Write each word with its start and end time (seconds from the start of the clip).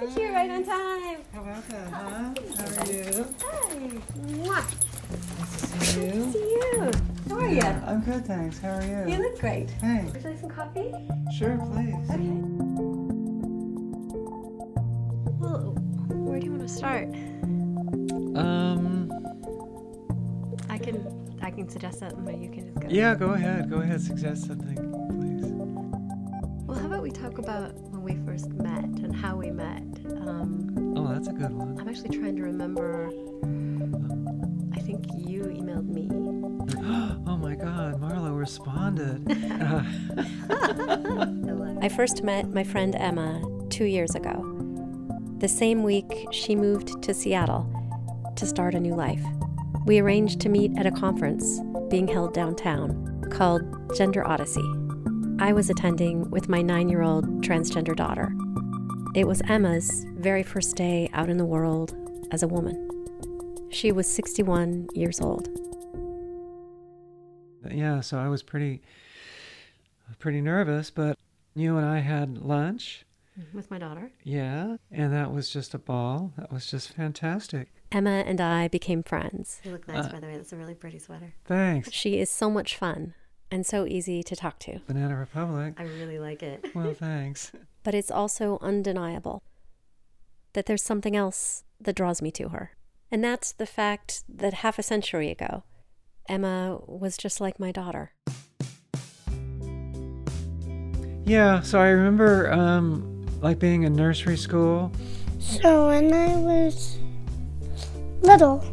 Look 0.00 0.10
at 0.12 0.18
you, 0.18 0.32
right 0.32 0.50
on 0.50 0.64
time. 0.64 1.18
How 1.32 1.40
about 1.42 1.68
that, 1.68 1.92
huh? 1.92 2.32
How 2.56 2.82
are 2.82 2.90
you? 2.90 3.26
Hi. 3.42 3.90
Mwah. 4.16 4.64
Nice 5.38 5.60
to 5.60 5.68
see 5.84 6.00
you. 6.00 6.14
Nice 6.14 6.32
to 6.32 6.32
See 6.32 6.38
you. 6.38 6.90
How 7.28 7.36
are 7.36 7.48
you? 7.48 7.60
I'm 7.60 8.00
good, 8.00 8.24
thanks. 8.24 8.58
How 8.60 8.70
are 8.70 8.82
you? 8.82 9.12
You 9.12 9.18
look 9.22 9.38
great. 9.38 9.70
Thanks. 9.72 10.12
Would 10.14 10.22
you 10.22 10.30
like 10.30 10.40
some 10.40 10.48
coffee? 10.50 10.94
sure, 11.36 11.58
please. 11.58 12.10
Okay. 12.10 12.30
Well, 15.38 15.74
where 16.08 16.40
do 16.40 16.46
you 16.46 16.52
want 16.52 16.62
to 16.62 16.68
start? 16.68 17.08
Um, 18.38 19.12
I 20.70 20.78
can, 20.78 21.36
I 21.42 21.50
can 21.50 21.68
suggest 21.68 21.98
something, 21.98 22.26
or 22.26 22.32
you 22.32 22.48
can 22.48 22.68
just 22.68 22.80
go. 22.80 22.88
yeah, 22.88 23.14
go 23.14 23.30
ahead. 23.34 23.68
Go 23.68 23.80
ahead, 23.80 24.00
suggest 24.00 24.46
something, 24.46 24.76
please. 25.10 25.50
Well, 26.66 26.78
how 26.78 26.86
about 26.86 27.02
we 27.02 27.10
talk 27.10 27.36
about 27.38 27.74
when 27.74 27.82
we 27.89 27.89
first 28.40 28.52
met 28.54 28.84
and 28.84 29.14
how 29.14 29.36
we 29.36 29.50
met? 29.50 29.82
Um, 30.26 30.94
Oh, 30.96 31.12
that's 31.12 31.28
a 31.28 31.32
good 31.32 31.52
one. 31.52 31.78
I'm 31.78 31.88
actually 31.88 32.16
trying 32.16 32.36
to 32.36 32.42
remember. 32.42 33.08
I 34.74 34.80
think 34.80 35.04
you 35.14 35.42
emailed 35.42 35.88
me. 35.88 36.08
Oh 37.26 37.36
my 37.36 37.54
God, 37.54 38.00
Marlo 38.00 38.36
responded. 38.36 39.24
I 41.82 41.88
first 41.88 42.24
met 42.24 42.52
my 42.52 42.64
friend 42.64 42.94
Emma 42.96 43.40
two 43.70 43.84
years 43.84 44.14
ago. 44.14 44.44
The 45.38 45.48
same 45.48 45.84
week, 45.84 46.26
she 46.32 46.56
moved 46.56 47.02
to 47.02 47.14
Seattle 47.14 47.70
to 48.36 48.46
start 48.46 48.74
a 48.74 48.80
new 48.80 48.94
life. 48.94 49.22
We 49.86 50.00
arranged 50.00 50.40
to 50.40 50.48
meet 50.48 50.76
at 50.76 50.86
a 50.86 50.90
conference 50.90 51.60
being 51.88 52.08
held 52.08 52.34
downtown 52.34 53.24
called 53.30 53.62
Gender 53.96 54.26
Odyssey. 54.26 54.79
I 55.40 55.54
was 55.54 55.70
attending 55.70 56.30
with 56.30 56.50
my 56.50 56.60
nine 56.60 56.90
year 56.90 57.00
old 57.00 57.42
transgender 57.42 57.96
daughter. 57.96 58.30
It 59.14 59.26
was 59.26 59.40
Emma's 59.48 60.04
very 60.18 60.42
first 60.42 60.76
day 60.76 61.08
out 61.14 61.30
in 61.30 61.38
the 61.38 61.46
world 61.46 61.96
as 62.30 62.42
a 62.42 62.46
woman. 62.48 62.88
She 63.70 63.90
was 63.90 64.06
61 64.06 64.88
years 64.94 65.18
old. 65.20 65.48
yeah, 67.70 68.00
so 68.00 68.18
I 68.18 68.28
was 68.28 68.42
pretty, 68.42 68.82
pretty 70.18 70.40
nervous, 70.42 70.90
but 70.90 71.16
you 71.54 71.76
and 71.78 71.86
I 71.86 72.00
had 72.00 72.38
lunch. 72.38 73.06
With 73.54 73.70
my 73.70 73.78
daughter. 73.78 74.12
Yeah, 74.22 74.76
and 74.90 75.12
that 75.14 75.32
was 75.32 75.48
just 75.48 75.72
a 75.72 75.78
ball. 75.78 76.32
That 76.36 76.52
was 76.52 76.66
just 76.70 76.92
fantastic. 76.92 77.68
Emma 77.90 78.24
and 78.26 78.40
I 78.40 78.68
became 78.68 79.02
friends. 79.02 79.60
You 79.64 79.72
look 79.72 79.88
nice, 79.88 80.04
Uh, 80.06 80.12
by 80.12 80.20
the 80.20 80.26
way. 80.26 80.36
That's 80.36 80.52
a 80.52 80.56
really 80.56 80.74
pretty 80.74 80.98
sweater. 80.98 81.32
Thanks. 81.46 81.90
She 81.92 82.18
is 82.18 82.28
so 82.30 82.50
much 82.50 82.76
fun 82.76 83.14
and 83.50 83.66
so 83.66 83.86
easy 83.86 84.22
to 84.22 84.36
talk 84.36 84.58
to. 84.60 84.80
Banana 84.86 85.16
Republic. 85.18 85.74
I 85.78 85.84
really 85.84 86.18
like 86.18 86.42
it. 86.42 86.74
Well, 86.74 86.94
thanks. 86.98 87.52
but 87.82 87.94
it's 87.94 88.10
also 88.10 88.58
undeniable 88.60 89.42
that 90.52 90.66
there's 90.66 90.82
something 90.82 91.16
else 91.16 91.64
that 91.80 91.96
draws 91.96 92.20
me 92.20 92.30
to 92.32 92.48
her. 92.50 92.72
And 93.10 93.24
that's 93.24 93.52
the 93.52 93.66
fact 93.66 94.22
that 94.28 94.54
half 94.54 94.78
a 94.78 94.82
century 94.82 95.30
ago, 95.30 95.64
Emma 96.28 96.78
was 96.86 97.16
just 97.16 97.40
like 97.40 97.58
my 97.58 97.72
daughter. 97.72 98.12
Yeah, 101.24 101.60
so 101.60 101.80
I 101.80 101.88
remember 101.88 102.52
um, 102.52 103.26
like 103.40 103.58
being 103.58 103.84
in 103.84 103.94
nursery 103.94 104.36
school. 104.36 104.92
So 105.38 105.88
when 105.88 106.12
I 106.12 106.36
was 106.36 106.98
little, 108.22 108.64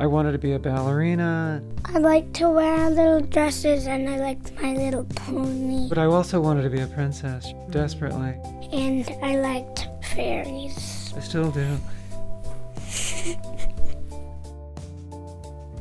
I 0.00 0.06
wanted 0.06 0.32
to 0.32 0.38
be 0.38 0.52
a 0.54 0.58
ballerina, 0.58 1.62
I 1.84 1.98
liked 1.98 2.32
to 2.36 2.48
wear 2.48 2.88
little 2.88 3.20
dresses 3.20 3.86
and 3.86 4.08
I 4.08 4.18
liked 4.18 4.50
My 4.54 4.72
Little 4.72 5.04
Pony. 5.04 5.90
but 5.90 5.98
I 5.98 6.06
also 6.06 6.40
wanted 6.40 6.62
to 6.62 6.70
be 6.70 6.80
a 6.80 6.86
princess 6.86 7.52
desperately. 7.68 8.34
And 8.72 9.06
I 9.22 9.36
liked 9.36 9.88
fairies. 10.14 11.12
I 11.14 11.20
still 11.20 11.50
do. 11.50 11.76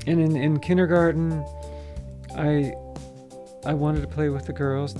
And 0.05 0.19
in, 0.19 0.35
in 0.35 0.59
kindergarten, 0.59 1.41
I 2.35 2.73
I 3.65 3.73
wanted 3.73 4.01
to 4.01 4.07
play 4.07 4.27
with 4.27 4.45
the 4.45 4.53
girls. 4.53 4.95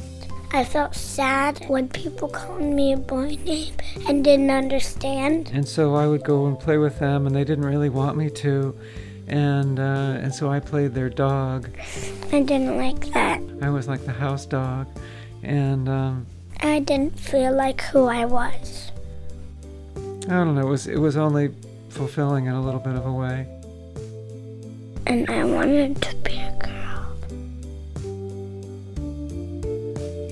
I 0.53 0.63
felt 0.63 0.96
sad 0.96 1.66
when 1.68 1.90
people 1.90 2.30
called 2.30 2.62
me 2.62 2.94
a 2.94 2.97
boy 2.97 3.36
name 3.44 3.74
and 4.07 4.24
didn't 4.24 4.50
understand. 4.50 5.51
And 5.53 5.68
so 5.68 5.96
I 5.96 6.07
would 6.07 6.24
go 6.24 6.46
and 6.46 6.57
play 6.57 6.78
with 6.78 7.00
them, 7.00 7.28
and 7.28 7.36
they 7.36 7.44
didn't 7.44 7.66
really 7.66 7.90
want 7.90 8.16
me 8.16 8.30
to. 8.30 8.75
And 9.29 9.79
uh, 9.79 10.17
and 10.23 10.34
so 10.34 10.50
I 10.50 10.59
played 10.59 10.94
their 10.94 11.09
dog. 11.09 11.69
I 12.31 12.41
didn't 12.41 12.78
like 12.78 13.13
that. 13.13 13.41
I 13.62 13.69
was 13.69 13.88
like 13.88 14.03
the 14.06 14.12
house 14.12 14.45
dog, 14.45 14.88
and 15.44 15.88
um, 15.88 16.25
I 16.62 16.79
didn't 16.79 17.17
feel 17.19 17.53
like 17.53 17.81
who 17.81 18.06
I 18.06 18.25
was. 18.25 18.91
I 19.95 20.34
don't 20.34 20.56
know. 20.56 20.62
It 20.62 20.69
was 20.69 20.88
it 20.88 20.97
was 20.97 21.16
only 21.16 21.53
fulfilling 21.89 22.45
in 22.45 22.53
a 22.53 22.62
little 22.62 22.79
bit 22.79 22.95
of 22.95 23.06
a 23.06 23.12
way. 23.12 23.47
And 25.06 25.29
I 25.29 25.44
wanted 25.44 26.01
to 26.01 26.16
be 26.18 26.38
a 26.38 26.51
girl. 26.59 27.16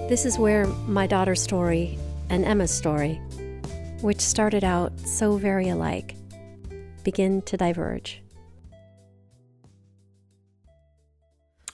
This 0.07 0.25
is 0.25 0.37
where 0.37 0.65
my 0.87 1.07
daughter's 1.07 1.41
story 1.41 1.97
and 2.29 2.45
Emma's 2.45 2.71
story, 2.71 3.15
which 4.01 4.21
started 4.21 4.63
out 4.63 4.97
so 4.99 5.37
very 5.37 5.69
alike, 5.69 6.15
begin 7.03 7.41
to 7.43 7.57
diverge. 7.57 8.21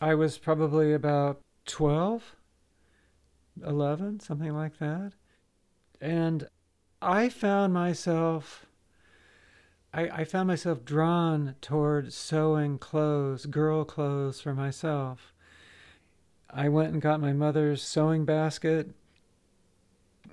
I 0.03 0.16
was 0.16 0.38
probably 0.38 0.91
about 0.91 1.40
12, 1.66 2.36
11, 3.66 4.19
something 4.19 4.53
like 4.53 4.78
that. 4.80 5.14
And 6.02 6.50
I 7.02 7.30
found 7.30 7.74
myself 7.74 8.66
I, 9.94 10.09
I 10.09 10.24
found 10.25 10.47
myself 10.47 10.84
drawn 10.84 11.56
toward 11.62 12.12
sewing 12.12 12.80
clothes, 12.80 13.46
girl 13.46 13.86
clothes 13.86 14.42
for 14.42 14.53
myself. 14.53 15.34
I 16.50 16.68
went 16.68 16.92
and 16.92 17.02
got 17.02 17.22
my 17.22 17.31
mother's 17.31 17.81
sewing 17.81 18.25
basket. 18.25 18.90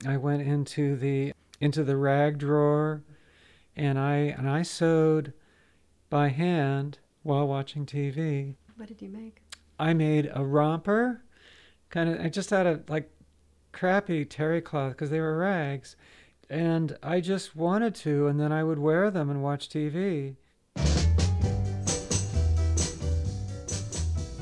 I 0.05 0.17
went 0.17 0.43
into 0.43 0.97
the 0.97 1.33
into 1.61 1.85
the 1.85 1.97
rag 1.97 2.39
drawer 2.39 3.05
and 3.77 4.01
I 4.01 4.17
and 4.17 4.51
I 4.51 4.63
sewed 4.63 5.33
by 6.09 6.31
hand 6.31 6.99
while 7.23 7.47
watching 7.47 7.87
TV. 7.87 8.57
What 8.75 8.89
did 8.89 9.01
you 9.01 9.11
make? 9.11 9.43
I 9.81 9.95
made 9.95 10.31
a 10.35 10.45
romper, 10.45 11.23
kind 11.89 12.11
of. 12.11 12.21
I 12.21 12.29
just 12.29 12.51
had 12.51 12.67
a 12.67 12.83
like 12.87 13.11
crappy 13.73 14.27
terry 14.27 14.61
cloth 14.61 14.93
because 14.93 15.09
they 15.09 15.21
were 15.21 15.39
rags, 15.39 15.97
and 16.51 16.99
I 17.03 17.23
just 17.23 17.57
wanted 17.57 17.95
to, 17.97 18.27
and 18.27 18.39
then 18.39 18.53
I 18.53 18.63
would 18.63 18.79
wear 18.79 19.11
them 19.11 19.31
and 19.31 19.43
watch 19.43 19.71
TV. 19.71 20.37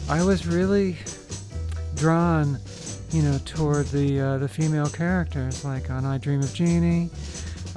I 0.09 0.25
was 0.25 0.44
really 0.44 0.97
drawn, 1.94 2.59
you 3.12 3.22
know, 3.22 3.38
toward 3.44 3.87
the 3.87 4.20
uh, 4.20 4.38
the 4.38 4.49
female 4.49 4.88
characters. 4.88 5.65
Like 5.65 5.88
on 5.88 6.05
I 6.05 6.19
Dream 6.19 6.41
of 6.41 6.53
Jeannie, 6.53 7.10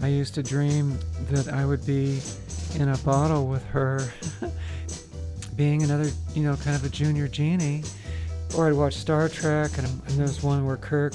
I 0.02 0.08
used 0.08 0.34
to 0.34 0.42
dream 0.42 0.98
that 1.30 1.48
I 1.48 1.64
would 1.64 1.86
be 1.86 2.22
in 2.74 2.90
a 2.90 2.98
bottle 2.98 3.46
with 3.46 3.64
her. 3.66 4.12
being 5.62 5.84
another, 5.84 6.10
you 6.34 6.42
know, 6.42 6.56
kind 6.56 6.76
of 6.76 6.84
a 6.84 6.90
junior 6.90 7.28
genie. 7.28 7.84
Or 8.58 8.68
I'd 8.68 8.74
watch 8.74 8.96
Star 8.96 9.30
Trek, 9.30 9.78
and, 9.78 9.86
and 9.86 10.18
there's 10.18 10.42
one 10.42 10.66
where 10.66 10.76
Kirk, 10.76 11.14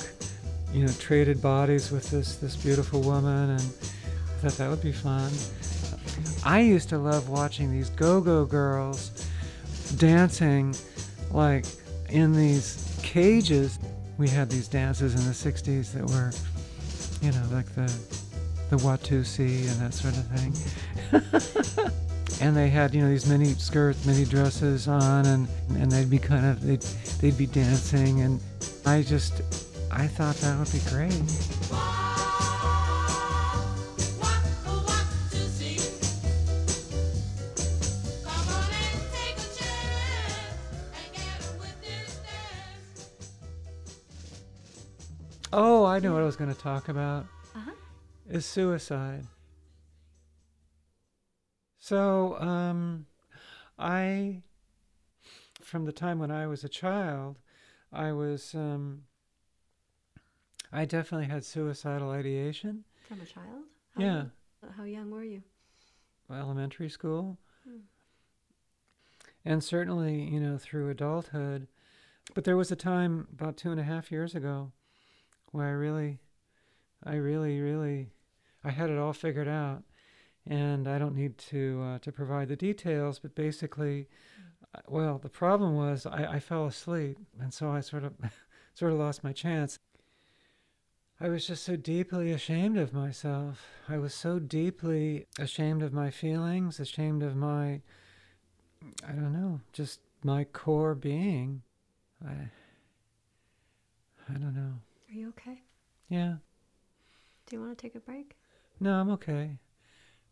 you 0.73 0.87
know, 0.87 0.93
traded 1.01 1.43
bodies 1.43 1.91
with 1.91 2.09
this 2.13 2.37
this 2.37 2.55
beautiful 2.55 3.01
woman, 3.01 3.51
and 3.51 3.61
I 3.61 4.39
thought 4.39 4.53
that 4.53 4.71
would 4.71 4.83
be 4.83 4.93
fun. 4.93 5.33
I 6.45 6.61
used 6.61 6.89
to 6.91 6.99
love 6.99 7.29
watching 7.29 7.73
these 7.73 7.91
go-go 7.91 8.45
girls 8.45 9.29
dancing, 9.97 10.73
like 11.33 11.65
in 12.09 12.33
these 12.33 12.97
cages. 13.03 13.81
We 14.17 14.29
had 14.29 14.49
these 14.49 14.69
dances 14.69 15.17
in 15.17 15.25
the 15.27 15.35
'60s 15.35 15.93
that 15.93 16.05
were, 16.09 16.31
you 17.21 17.33
know, 17.33 17.47
like 17.51 17.67
the 17.75 17.93
the 18.71 18.77
Watusi 18.77 19.69
and 19.73 19.81
that 19.81 19.93
sort 19.93 20.17
of 20.17 20.25
thing. 20.29 21.93
and 22.41 22.57
they 22.57 22.69
had 22.69 22.95
you 22.95 23.03
know 23.03 23.09
these 23.09 23.27
mini 23.27 23.47
skirts 23.55 24.05
mini 24.05 24.25
dresses 24.25 24.89
on 24.89 25.27
and 25.27 25.49
and 25.71 25.91
they'd 25.91 26.11
be 26.11 26.19
kind 26.19 26.45
of 26.45 26.63
they'd 26.63 26.83
they'd 27.21 27.39
be 27.39 27.47
dancing 27.47 28.21
and 28.21 28.41
i 28.85 29.03
just 29.03 29.41
i 29.91 30.07
thought 30.07 30.37
that 30.37 30.59
would 30.59 30.71
be 30.73 30.81
great. 30.91 31.13
Oh 45.53 45.87
i 45.87 45.99
know 46.01 46.13
what 46.13 46.23
i 46.23 46.27
was 46.27 46.37
going 46.37 46.53
to 46.53 46.61
talk 46.61 46.91
about. 46.91 47.25
Uh-huh. 47.55 47.71
is 48.29 48.45
suicide 48.45 49.25
so 51.87 52.37
um 52.41 53.07
i 53.79 54.43
from 55.63 55.85
the 55.85 55.93
time 55.93 56.19
when 56.19 56.33
i 56.33 56.45
was 56.45 56.65
a 56.65 56.69
child 56.69 57.39
i 57.93 58.11
was 58.11 58.55
um 58.57 59.03
i 60.73 60.85
definitely 60.85 61.29
had 61.29 61.45
suicidal 61.45 62.11
ideation 62.11 62.83
From 63.09 63.21
a 63.21 63.25
child? 63.27 63.63
How 63.95 64.03
yeah. 64.03 64.17
young- 64.17 64.31
How 64.77 64.83
young 64.85 65.11
were 65.13 65.23
you? 65.23 65.43
elementary 66.29 66.89
school. 66.89 67.39
Hmm. 67.65 67.83
And 69.45 69.63
certainly, 69.63 70.25
you 70.25 70.41
know, 70.41 70.59
through 70.59 70.91
adulthood. 70.91 71.69
But 72.35 72.43
there 72.43 72.57
was 72.57 72.73
a 72.73 72.77
time 72.77 73.29
about 73.33 73.57
two 73.57 73.71
and 73.71 73.79
a 73.79 73.85
half 73.85 74.11
years 74.11 74.35
ago 74.35 74.73
where 75.53 75.67
I 75.69 75.71
really, 75.71 76.19
I 77.05 77.15
really, 77.15 77.61
really, 77.61 78.11
I 78.65 78.71
had 78.73 78.91
it 78.91 78.99
all 78.99 79.13
figured 79.13 79.47
out. 79.47 79.85
And 80.49 80.87
I 80.87 80.99
don't 80.99 81.17
need 81.17 81.39
to 81.51 81.83
uh, 81.83 81.99
to 82.01 82.13
provide 82.13 82.49
the 82.49 82.57
details, 82.57 83.19
but 83.19 83.35
basically, 83.35 84.09
uh, 84.75 84.81
well, 84.89 85.19
the 85.19 85.29
problem 85.29 85.75
was 85.75 86.07
I, 86.07 86.35
I 86.35 86.41
fell 86.41 86.67
asleep, 86.67 87.19
and 87.41 87.53
so 87.53 87.71
I 87.71 87.81
sort 87.81 88.05
of, 88.05 88.13
sort 88.75 88.93
of 88.93 88.99
lost 88.99 89.25
my 89.25 89.33
chance. 89.33 89.79
I 91.19 91.29
was 91.29 91.47
just 91.47 91.65
so 91.65 91.77
deeply 91.77 92.31
ashamed 92.31 92.77
of 92.77 92.93
myself. 92.93 93.67
I 93.89 93.97
was 93.97 94.13
so 94.13 94.39
deeply 94.39 95.27
ashamed 95.39 95.83
of 95.83 95.93
my 95.95 96.11
feelings, 96.11 96.79
ashamed 96.79 97.23
of 97.23 97.35
my, 97.35 97.81
I 99.03 99.13
don't 99.13 99.33
know, 99.33 99.61
just 99.73 100.01
my 100.23 100.45
core 100.45 100.95
being. 100.95 101.63
I, 102.23 102.51
I 104.29 104.35
don't 104.35 104.55
know. 104.55 104.75
Are 105.09 105.15
you 105.15 105.29
okay? 105.31 105.63
Yeah. 106.11 106.35
Do 107.47 107.57
you 107.57 107.63
want 107.63 107.77
to 107.77 107.83
take 107.83 107.95
a 107.95 108.01
break? 108.01 108.37
No, 108.79 108.93
I'm 108.93 109.09
okay. 109.11 109.59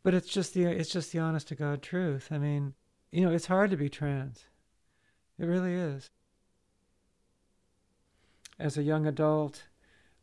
But 0.04 0.14
it's 0.14 0.28
just 0.28 0.54
the 0.54 0.66
it's 0.66 0.90
just 0.90 1.10
the 1.10 1.18
honest 1.18 1.48
to 1.48 1.56
God 1.56 1.82
truth. 1.82 2.28
I 2.30 2.38
mean, 2.38 2.74
you 3.10 3.22
know, 3.22 3.32
it's 3.32 3.46
hard 3.46 3.70
to 3.70 3.76
be 3.76 3.88
trans. 3.88 4.44
It 5.38 5.46
really 5.46 5.74
is. 5.74 6.10
As 8.60 8.78
a 8.78 8.84
young 8.84 9.06
adult, 9.06 9.64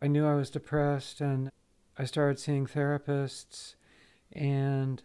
I 0.01 0.07
knew 0.07 0.25
I 0.25 0.35
was 0.35 0.49
depressed 0.49 1.19
and 1.19 1.51
I 1.97 2.05
started 2.05 2.39
seeing 2.39 2.65
therapists 2.65 3.75
and 4.31 5.03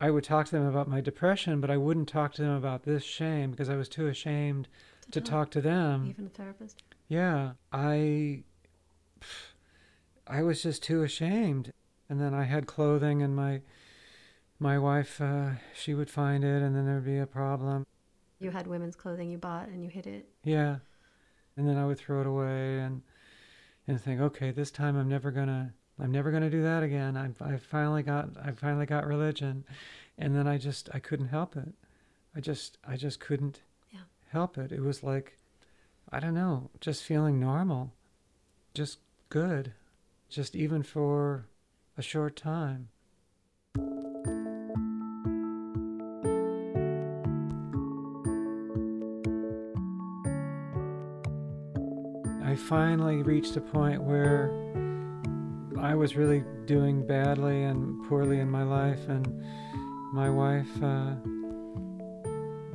I 0.00 0.10
would 0.10 0.24
talk 0.24 0.46
to 0.46 0.52
them 0.52 0.66
about 0.66 0.88
my 0.88 1.00
depression, 1.00 1.60
but 1.60 1.70
I 1.70 1.76
wouldn't 1.76 2.08
talk 2.08 2.32
to 2.34 2.42
them 2.42 2.54
about 2.54 2.84
this 2.84 3.04
shame 3.04 3.50
because 3.50 3.68
I 3.68 3.76
was 3.76 3.88
too 3.88 4.06
ashamed 4.06 4.68
to 5.10 5.20
talk 5.20 5.50
to 5.50 5.60
them. 5.60 6.06
Even 6.08 6.26
a 6.26 6.30
therapist? 6.30 6.82
Yeah, 7.08 7.52
I 7.72 8.44
I 10.26 10.42
was 10.42 10.62
just 10.62 10.82
too 10.82 11.02
ashamed. 11.02 11.72
And 12.08 12.20
then 12.20 12.34
I 12.34 12.44
had 12.44 12.66
clothing 12.66 13.22
and 13.22 13.34
my 13.34 13.62
my 14.62 14.78
wife 14.78 15.20
uh, 15.20 15.50
she 15.74 15.92
would 15.92 16.08
find 16.08 16.44
it 16.44 16.62
and 16.62 16.74
then 16.76 16.86
there'd 16.86 17.04
be 17.04 17.18
a 17.18 17.26
problem. 17.26 17.84
You 18.38 18.52
had 18.52 18.66
women's 18.66 18.94
clothing 18.96 19.28
you 19.30 19.38
bought 19.38 19.68
and 19.68 19.82
you 19.82 19.90
hid 19.90 20.06
it. 20.06 20.28
Yeah. 20.44 20.76
And 21.56 21.68
then 21.68 21.76
I 21.76 21.84
would 21.84 21.98
throw 21.98 22.20
it 22.20 22.26
away 22.26 22.78
and 22.78 23.02
and 23.88 24.00
think, 24.00 24.20
"Okay, 24.20 24.52
this 24.52 24.70
time 24.70 24.96
I'm 24.96 25.08
never 25.08 25.30
going 25.32 25.48
to 25.48 25.72
I'm 25.98 26.12
never 26.12 26.30
to 26.30 26.48
do 26.50 26.62
that 26.62 26.82
again. 26.82 27.16
I 27.16 27.30
I 27.44 27.56
finally 27.56 28.02
got 28.02 28.30
I 28.42 28.52
finally 28.52 28.86
got 28.86 29.06
religion." 29.06 29.64
And 30.16 30.34
then 30.36 30.46
I 30.46 30.58
just 30.58 30.88
I 30.94 31.00
couldn't 31.00 31.28
help 31.28 31.56
it. 31.56 31.74
I 32.34 32.40
just 32.40 32.78
I 32.86 32.96
just 32.96 33.18
couldn't 33.20 33.60
Yeah. 33.90 34.00
help 34.30 34.56
it. 34.58 34.70
It 34.72 34.80
was 34.80 35.02
like 35.02 35.38
I 36.10 36.20
don't 36.20 36.34
know, 36.34 36.70
just 36.80 37.02
feeling 37.02 37.40
normal. 37.40 37.92
Just 38.74 39.00
good. 39.28 39.72
Just 40.28 40.54
even 40.54 40.82
for 40.82 41.46
a 41.98 42.02
short 42.02 42.36
time. 42.36 42.88
Finally 52.62 53.22
reached 53.22 53.56
a 53.56 53.60
point 53.60 54.02
where 54.02 54.50
I 55.78 55.94
was 55.94 56.16
really 56.16 56.44
doing 56.66 57.06
badly 57.06 57.64
and 57.64 58.02
poorly 58.08 58.38
in 58.38 58.50
my 58.50 58.62
life, 58.62 59.08
and 59.08 59.42
my 60.12 60.30
wife, 60.30 60.82
uh, 60.82 61.14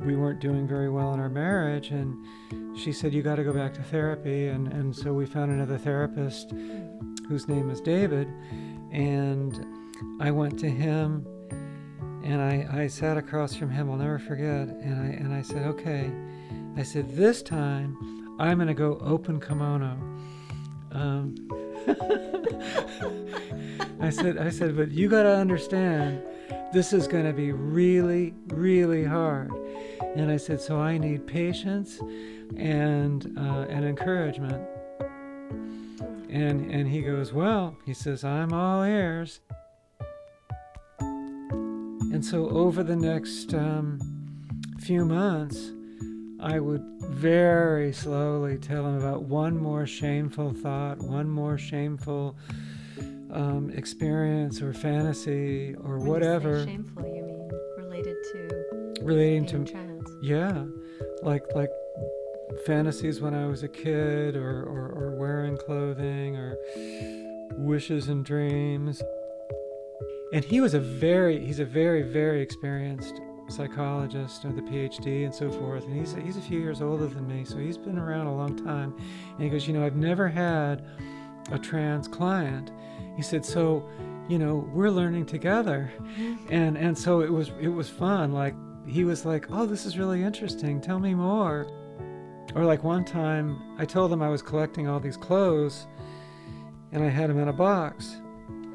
we 0.04 0.14
weren't 0.14 0.40
doing 0.40 0.66
very 0.68 0.90
well 0.90 1.14
in 1.14 1.20
our 1.20 1.28
marriage, 1.28 1.90
and 1.90 2.16
she 2.78 2.92
said, 2.92 3.14
You 3.14 3.22
got 3.22 3.36
to 3.36 3.44
go 3.44 3.52
back 3.52 3.74
to 3.74 3.82
therapy. 3.82 4.48
And, 4.48 4.72
and 4.72 4.94
so 4.94 5.12
we 5.12 5.26
found 5.26 5.50
another 5.50 5.78
therapist 5.78 6.50
whose 7.28 7.48
name 7.48 7.70
is 7.70 7.80
David, 7.80 8.28
and 8.92 9.66
I 10.20 10.30
went 10.30 10.58
to 10.60 10.68
him 10.68 11.26
and 12.24 12.42
I, 12.42 12.82
I 12.82 12.86
sat 12.88 13.16
across 13.16 13.54
from 13.54 13.70
him, 13.70 13.90
I'll 13.90 13.96
never 13.96 14.18
forget, 14.18 14.68
and 14.68 15.00
I, 15.00 15.06
and 15.14 15.32
I 15.32 15.40
said, 15.40 15.64
Okay. 15.66 16.10
I 16.76 16.82
said, 16.82 17.16
This 17.16 17.42
time 17.42 17.96
I'm 18.38 18.58
to 18.68 18.74
go 18.74 18.98
open 19.02 19.40
kimono. 19.40 19.98
Um, 20.92 21.34
I 24.00 24.10
said, 24.10 24.38
I 24.38 24.50
said, 24.50 24.76
but 24.76 24.92
you 24.92 25.08
got 25.08 25.24
to 25.24 25.36
understand, 25.36 26.22
this 26.72 26.92
is 26.92 27.08
to 27.24 27.32
be 27.32 27.50
really, 27.52 28.34
really 28.48 29.04
hard. 29.04 29.50
And 30.14 30.30
I 30.30 30.36
said, 30.36 30.60
so 30.60 30.78
I 30.78 30.98
need 30.98 31.26
patience 31.26 31.98
and 32.56 33.36
uh, 33.36 33.66
and 33.68 33.84
encouragement. 33.84 34.64
And 36.30 36.70
and 36.70 36.88
he 36.88 37.02
goes, 37.02 37.32
well, 37.32 37.76
he 37.84 37.94
says, 37.94 38.22
I'm 38.24 38.52
all 38.52 38.84
ears. 38.84 39.40
And 41.00 42.24
so 42.24 42.48
over 42.48 42.82
the 42.82 42.96
next 42.96 43.54
um, 43.54 43.98
few 44.80 45.04
months, 45.04 45.72
I 46.40 46.60
would 46.60 46.82
very 47.00 47.92
slowly 47.92 48.58
tell 48.58 48.86
him 48.86 48.98
about 48.98 49.22
one 49.22 49.56
more 49.56 49.86
shameful 49.86 50.52
thought, 50.52 50.98
one 50.98 51.28
more 51.28 51.58
shameful 51.58 52.36
um, 53.30 53.70
experience 53.74 54.62
or 54.62 54.72
fantasy 54.72 55.74
or 55.84 55.98
When 55.98 56.06
whatever 56.08 56.64
shameful, 56.64 57.02
you 57.06 57.22
mean 57.24 57.50
related 57.76 58.16
to 58.32 58.94
relating 59.02 59.46
to 59.46 59.64
trans. 59.64 60.08
yeah, 60.22 60.64
like 61.22 61.42
like 61.54 61.70
fantasies 62.66 63.20
when 63.20 63.34
I 63.34 63.46
was 63.46 63.62
a 63.62 63.68
kid, 63.68 64.34
or, 64.36 64.62
or, 64.62 64.88
or 64.92 65.16
wearing 65.18 65.56
clothing, 65.56 66.36
or 66.36 66.56
wishes 67.52 68.08
and 68.08 68.24
dreams. 68.24 69.02
And 70.32 70.44
he 70.44 70.60
was 70.60 70.74
a 70.74 70.80
very 70.80 71.44
he's 71.44 71.58
a 71.58 71.64
very 71.64 72.02
very 72.02 72.40
experienced 72.42 73.20
psychologist 73.48 74.44
with 74.44 74.58
a 74.58 74.62
PhD 74.62 75.24
and 75.24 75.34
so 75.34 75.50
forth. 75.50 75.84
And 75.84 75.98
he's 75.98 76.14
he's 76.14 76.36
a 76.36 76.40
few 76.40 76.60
years 76.60 76.80
older 76.80 77.06
than 77.06 77.26
me, 77.26 77.44
so 77.44 77.56
he's 77.56 77.78
been 77.78 77.98
around 77.98 78.26
a 78.26 78.34
long 78.34 78.56
time. 78.56 78.94
And 79.34 79.42
he 79.42 79.48
goes, 79.48 79.66
you 79.66 79.74
know, 79.74 79.84
I've 79.84 79.96
never 79.96 80.28
had 80.28 80.84
a 81.50 81.58
trans 81.58 82.08
client. 82.08 82.70
He 83.16 83.22
said, 83.22 83.44
so 83.44 83.88
you 84.28 84.38
know, 84.38 84.68
we're 84.74 84.90
learning 84.90 85.24
together, 85.24 85.90
mm-hmm. 85.98 86.52
and 86.52 86.76
and 86.76 86.96
so 86.96 87.20
it 87.20 87.32
was 87.32 87.50
it 87.60 87.68
was 87.68 87.88
fun. 87.88 88.32
Like 88.32 88.54
he 88.86 89.04
was 89.04 89.24
like, 89.24 89.46
oh, 89.50 89.66
this 89.66 89.86
is 89.86 89.98
really 89.98 90.22
interesting. 90.22 90.80
Tell 90.80 90.98
me 90.98 91.14
more. 91.14 91.66
Or 92.54 92.64
like 92.64 92.82
one 92.82 93.04
time, 93.04 93.60
I 93.78 93.84
told 93.84 94.12
him 94.12 94.22
I 94.22 94.28
was 94.28 94.42
collecting 94.42 94.88
all 94.88 95.00
these 95.00 95.16
clothes, 95.16 95.86
and 96.92 97.02
I 97.02 97.08
had 97.08 97.30
them 97.30 97.38
in 97.38 97.48
a 97.48 97.52
box, 97.52 98.16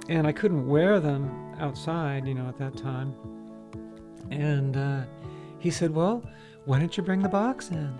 and 0.10 0.28
I 0.28 0.32
couldn't 0.32 0.68
wear 0.68 1.00
them 1.00 1.56
outside, 1.60 2.28
you 2.28 2.34
know, 2.34 2.48
at 2.48 2.58
that 2.60 2.78
time. 2.78 3.16
And 4.32 4.78
uh, 4.78 5.02
he 5.60 5.72
said, 5.72 5.94
well, 5.94 6.24
why 6.66 6.80
don't 6.80 6.96
you 6.96 7.04
bring 7.04 7.22
the 7.22 7.30
box 7.30 7.72
in? 7.72 8.00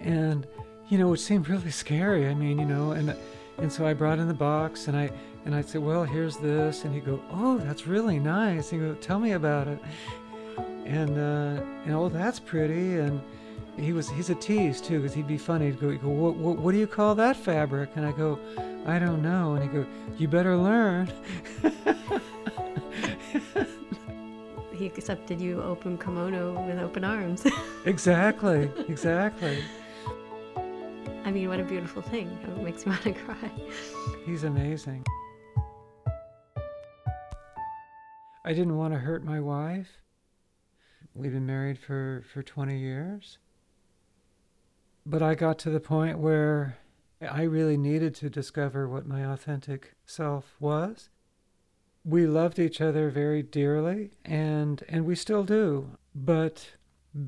And 0.00 0.46
you 0.88 0.96
know, 0.96 1.12
it 1.12 1.18
seemed 1.18 1.48
really 1.48 1.70
scary. 1.70 2.28
I 2.28 2.34
mean, 2.34 2.58
you 2.58 2.64
know, 2.64 2.92
and 2.92 3.14
and 3.58 3.72
so 3.72 3.86
I 3.86 3.92
brought 3.92 4.18
in 4.18 4.28
the 4.28 4.34
box, 4.34 4.88
and 4.88 4.96
I 4.96 5.10
and 5.44 5.54
I 5.54 5.62
said, 5.62 5.82
well, 5.82 6.04
here's 6.04 6.36
this, 6.36 6.84
and 6.84 6.94
he'd 6.94 7.04
go, 7.04 7.20
oh, 7.30 7.58
that's 7.58 7.86
really 7.86 8.18
nice. 8.18 8.70
He'd 8.70 8.78
go, 8.78 8.94
tell 8.94 9.18
me 9.18 9.32
about 9.32 9.68
it. 9.68 9.78
And 10.86 11.18
uh, 11.18 11.62
and 11.84 11.94
oh, 11.94 12.08
that's 12.08 12.40
pretty. 12.40 12.96
And 12.96 13.20
he 13.76 13.92
was 13.92 14.08
he's 14.08 14.30
a 14.30 14.34
tease 14.34 14.80
too, 14.80 15.00
because 15.00 15.14
he'd 15.14 15.26
be 15.26 15.38
funny. 15.38 15.66
He'd 15.66 15.80
go, 15.80 15.90
he'd 15.90 16.02
go 16.02 16.08
what, 16.08 16.36
what 16.36 16.58
what 16.58 16.72
do 16.72 16.78
you 16.78 16.86
call 16.86 17.14
that 17.16 17.36
fabric? 17.36 17.90
And 17.96 18.06
I 18.06 18.12
go, 18.12 18.38
I 18.86 18.98
don't 18.98 19.22
know. 19.22 19.54
And 19.54 19.62
he'd 19.62 19.72
go, 19.72 19.86
you 20.16 20.28
better 20.28 20.56
learn. 20.56 21.12
He 24.78 24.86
accepted 24.86 25.40
you 25.40 25.60
open 25.60 25.98
kimono 25.98 26.64
with 26.64 26.78
open 26.78 27.02
arms. 27.02 27.44
exactly, 27.84 28.70
exactly. 28.88 29.58
I 31.24 31.32
mean, 31.32 31.48
what 31.48 31.58
a 31.58 31.64
beautiful 31.64 32.00
thing. 32.00 32.28
It 32.44 32.62
makes 32.62 32.86
me 32.86 32.90
want 32.92 33.02
to 33.02 33.12
cry. 33.12 33.50
He's 34.24 34.44
amazing. 34.44 35.04
I 38.44 38.52
didn't 38.52 38.76
want 38.76 38.94
to 38.94 39.00
hurt 39.00 39.24
my 39.24 39.40
wife. 39.40 39.88
We've 41.12 41.32
been 41.32 41.44
married 41.44 41.80
for, 41.80 42.24
for 42.32 42.44
20 42.44 42.78
years. 42.78 43.38
But 45.04 45.22
I 45.22 45.34
got 45.34 45.58
to 45.60 45.70
the 45.70 45.80
point 45.80 46.20
where 46.20 46.78
I 47.20 47.42
really 47.42 47.76
needed 47.76 48.14
to 48.16 48.30
discover 48.30 48.88
what 48.88 49.08
my 49.08 49.24
authentic 49.24 49.96
self 50.06 50.54
was. 50.60 51.10
We 52.08 52.26
loved 52.26 52.58
each 52.58 52.80
other 52.80 53.10
very 53.10 53.42
dearly, 53.42 54.12
and, 54.24 54.82
and 54.88 55.04
we 55.04 55.14
still 55.14 55.44
do. 55.44 55.90
But 56.14 56.70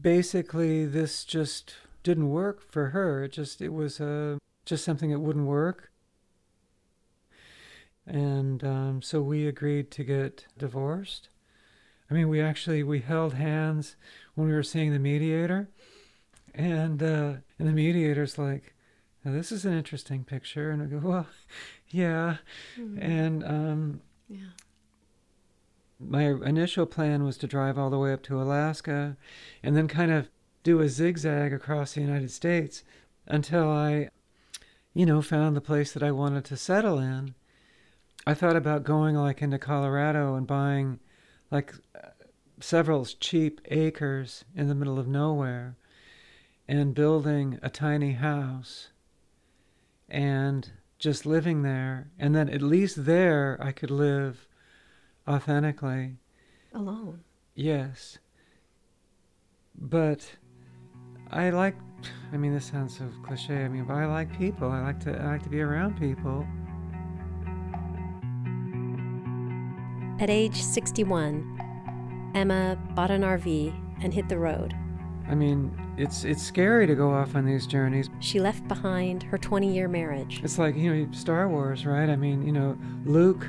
basically, 0.01 0.87
this 0.87 1.25
just 1.27 1.75
didn't 2.03 2.31
work 2.31 2.63
for 2.73 2.87
her. 2.89 3.25
It 3.25 3.33
just, 3.33 3.61
it 3.61 3.75
was 3.75 4.01
uh, 4.01 4.39
just 4.65 4.83
something 4.83 5.11
that 5.11 5.21
wouldn't 5.21 5.45
work. 5.45 5.91
And 8.07 8.65
um, 8.65 9.03
so 9.03 9.21
we 9.21 9.47
agreed 9.47 9.91
to 9.91 10.03
get 10.03 10.47
divorced. 10.57 11.29
I 12.11 12.15
mean, 12.15 12.31
we 12.31 12.41
actually 12.41 12.83
we 12.83 13.01
held 13.01 13.35
hands 13.35 13.97
when 14.35 14.49
we 14.49 14.55
were 14.55 14.63
seeing 14.63 14.93
the 14.93 14.99
mediator, 14.99 15.69
and 16.55 17.03
uh, 17.03 17.35
and 17.59 17.69
the 17.69 17.73
mediator's 17.73 18.37
like, 18.37 18.75
now, 19.25 19.33
"This 19.33 19.53
is 19.53 19.65
an 19.65 19.75
interesting 19.75 20.25
picture," 20.25 20.71
and 20.71 20.83
I 20.83 20.87
go, 20.87 20.99
"Well, 20.99 21.27
yeah," 21.91 22.39
Mm-hmm. 22.77 22.99
and 23.03 23.45
um, 23.45 24.01
yeah. 24.29 24.39
My 26.01 26.31
initial 26.45 26.87
plan 26.87 27.25
was 27.25 27.37
to 27.39 27.47
drive 27.47 27.79
all 27.79 27.91
the 27.91 27.99
way 27.99 28.13
up 28.13 28.23
to 28.25 28.41
Alaska 28.41 29.17
and 29.63 29.77
then 29.77 29.87
kind 29.87 30.11
of 30.11 30.31
do 30.63 30.81
a 30.81 30.89
zigzag 30.89 31.53
across 31.53 31.93
the 31.93 32.01
United 32.01 32.31
States 32.31 32.83
until 33.27 33.69
I, 33.69 34.09
you 34.95 35.07
know, 35.07 35.23
found 35.23 35.57
the 35.57 35.61
place 35.61 35.93
that 35.93 36.03
I 36.03 36.11
wanted 36.11 36.45
to 36.47 36.57
settle 36.57 36.99
in. 36.99 37.35
I 38.27 38.35
thought 38.35 38.57
about 38.57 38.85
going 38.85 39.15
like 39.15 39.43
into 39.43 39.59
Colorado 39.59 40.35
and 40.35 40.47
buying 40.47 41.01
like 41.51 41.75
several 42.61 43.05
cheap 43.05 43.61
acres 43.67 44.45
in 44.55 44.69
the 44.69 44.75
middle 44.75 44.99
of 44.99 45.09
nowhere 45.09 45.77
and 46.69 46.95
building 46.95 47.59
a 47.63 47.71
tiny 47.71 48.13
house 48.13 48.89
and 50.09 50.73
just 50.99 51.25
living 51.25 51.63
there. 51.63 52.11
And 52.19 52.35
then 52.35 52.49
at 52.49 52.63
least 52.63 53.07
there 53.07 53.59
I 53.61 53.73
could 53.73 53.91
live 53.91 54.47
authentically. 55.31 56.17
Alone. 56.75 57.21
Yes. 57.55 58.19
But 59.79 60.37
I 61.31 61.51
like 61.51 61.77
I 62.33 62.37
mean 62.37 62.53
this 62.53 62.67
sounds 62.67 62.99
so 62.99 63.09
cliche. 63.25 63.65
I 63.65 63.69
mean, 63.69 63.85
but 63.85 63.95
I 63.95 64.07
like 64.07 64.37
people. 64.37 64.71
I 64.71 64.83
like 64.83 65.01
to 65.01 65.17
I 65.17 65.27
like 65.33 65.43
to 65.45 65.49
be 65.49 65.61
around 65.61 65.99
people. 65.99 66.47
At 70.23 70.29
age 70.29 70.61
61, 70.63 72.33
Emma 72.35 72.77
bought 72.95 73.11
an 73.11 73.23
RV 73.23 73.75
and 74.03 74.13
hit 74.13 74.29
the 74.29 74.39
road. 74.39 74.75
I 75.29 75.35
mean, 75.35 75.75
it's 75.97 76.25
it's 76.25 76.43
scary 76.43 76.87
to 76.87 76.95
go 76.95 77.11
off 77.11 77.37
on 77.37 77.45
these 77.47 77.67
journeys. 77.67 78.11
She 78.19 78.41
left 78.41 78.67
behind 78.69 79.23
her 79.23 79.39
20 79.39 79.73
year 79.73 79.89
marriage 79.89 80.41
It's 80.43 80.59
like, 80.59 80.77
you 80.77 80.95
know, 80.95 81.13
Star 81.13 81.49
Wars, 81.49 81.87
right? 81.87 82.09
I 82.09 82.17
mean, 82.17 82.43
you 82.43 82.53
know, 82.53 82.77
Luke 83.05 83.47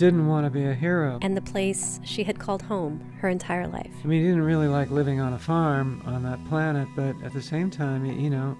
didn't 0.00 0.26
want 0.26 0.46
to 0.46 0.50
be 0.50 0.64
a 0.64 0.72
hero. 0.72 1.18
and 1.20 1.36
the 1.36 1.42
place 1.42 2.00
she 2.02 2.24
had 2.24 2.38
called 2.38 2.62
home 2.62 2.98
her 3.20 3.28
entire 3.28 3.68
life. 3.68 3.92
I 4.02 4.06
mean, 4.06 4.22
he 4.22 4.28
didn't 4.28 4.44
really 4.44 4.66
like 4.66 4.90
living 4.90 5.20
on 5.20 5.34
a 5.34 5.38
farm 5.38 6.02
on 6.06 6.22
that 6.22 6.42
planet, 6.48 6.88
but 6.96 7.14
at 7.22 7.34
the 7.34 7.42
same 7.42 7.70
time, 7.70 8.06
you 8.06 8.30
know, 8.30 8.56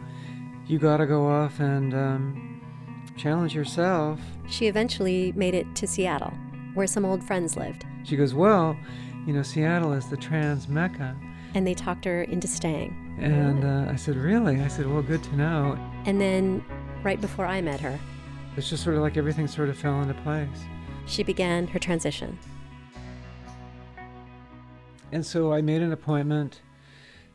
you 0.66 0.78
got 0.78 0.99
to 0.99 1.06
go 1.06 1.26
off 1.26 1.59
and 1.59 1.94
um, 1.94 2.61
challenge 3.16 3.54
yourself. 3.54 4.20
She 4.50 4.66
eventually 4.66 5.32
made 5.35 5.54
it 5.54 5.66
to 5.76 5.87
Seattle, 5.87 6.35
where 6.75 6.87
some 6.87 7.06
old 7.06 7.25
friends 7.25 7.56
lived, 7.56 7.87
She 8.04 8.16
goes, 8.16 8.35
Well, 8.35 8.76
you 9.26 9.32
know, 9.32 9.42
Seattle 9.42 9.94
is 9.94 10.11
the 10.11 10.18
trans 10.18 10.68
mecca. 10.68 11.16
and 11.54 11.66
they 11.66 11.73
talked 11.75 12.04
her 12.04 12.25
into 12.25 12.49
staying. 12.49 12.94
And 13.18 13.64
uh, 13.64 13.90
I 13.90 13.97
said, 13.97 14.16
Really? 14.16 14.61
I 14.61 14.68
said, 14.68 14.87
Well, 14.87 15.00
good 15.02 15.23
to 15.25 15.37
know. 15.37 15.78
And 16.04 16.20
then, 16.20 16.62
right 17.02 17.18
before 17.20 17.47
I 17.47 17.62
met 17.62 17.80
her, 17.80 17.99
It's 18.59 18.68
just 18.68 18.85
sort 18.85 18.97
of 18.97 19.00
like 19.02 19.16
everything 19.16 19.49
sort 19.49 19.70
of 19.70 19.78
fell 19.78 20.02
into 20.02 20.14
place. 20.23 20.49
She 21.10 21.22
began 21.22 21.66
her 21.66 21.78
transition. 21.78 22.38
And 25.12 25.26
so 25.26 25.52
I 25.52 25.60
made 25.60 25.82
an 25.82 25.92
appointment 25.92 26.60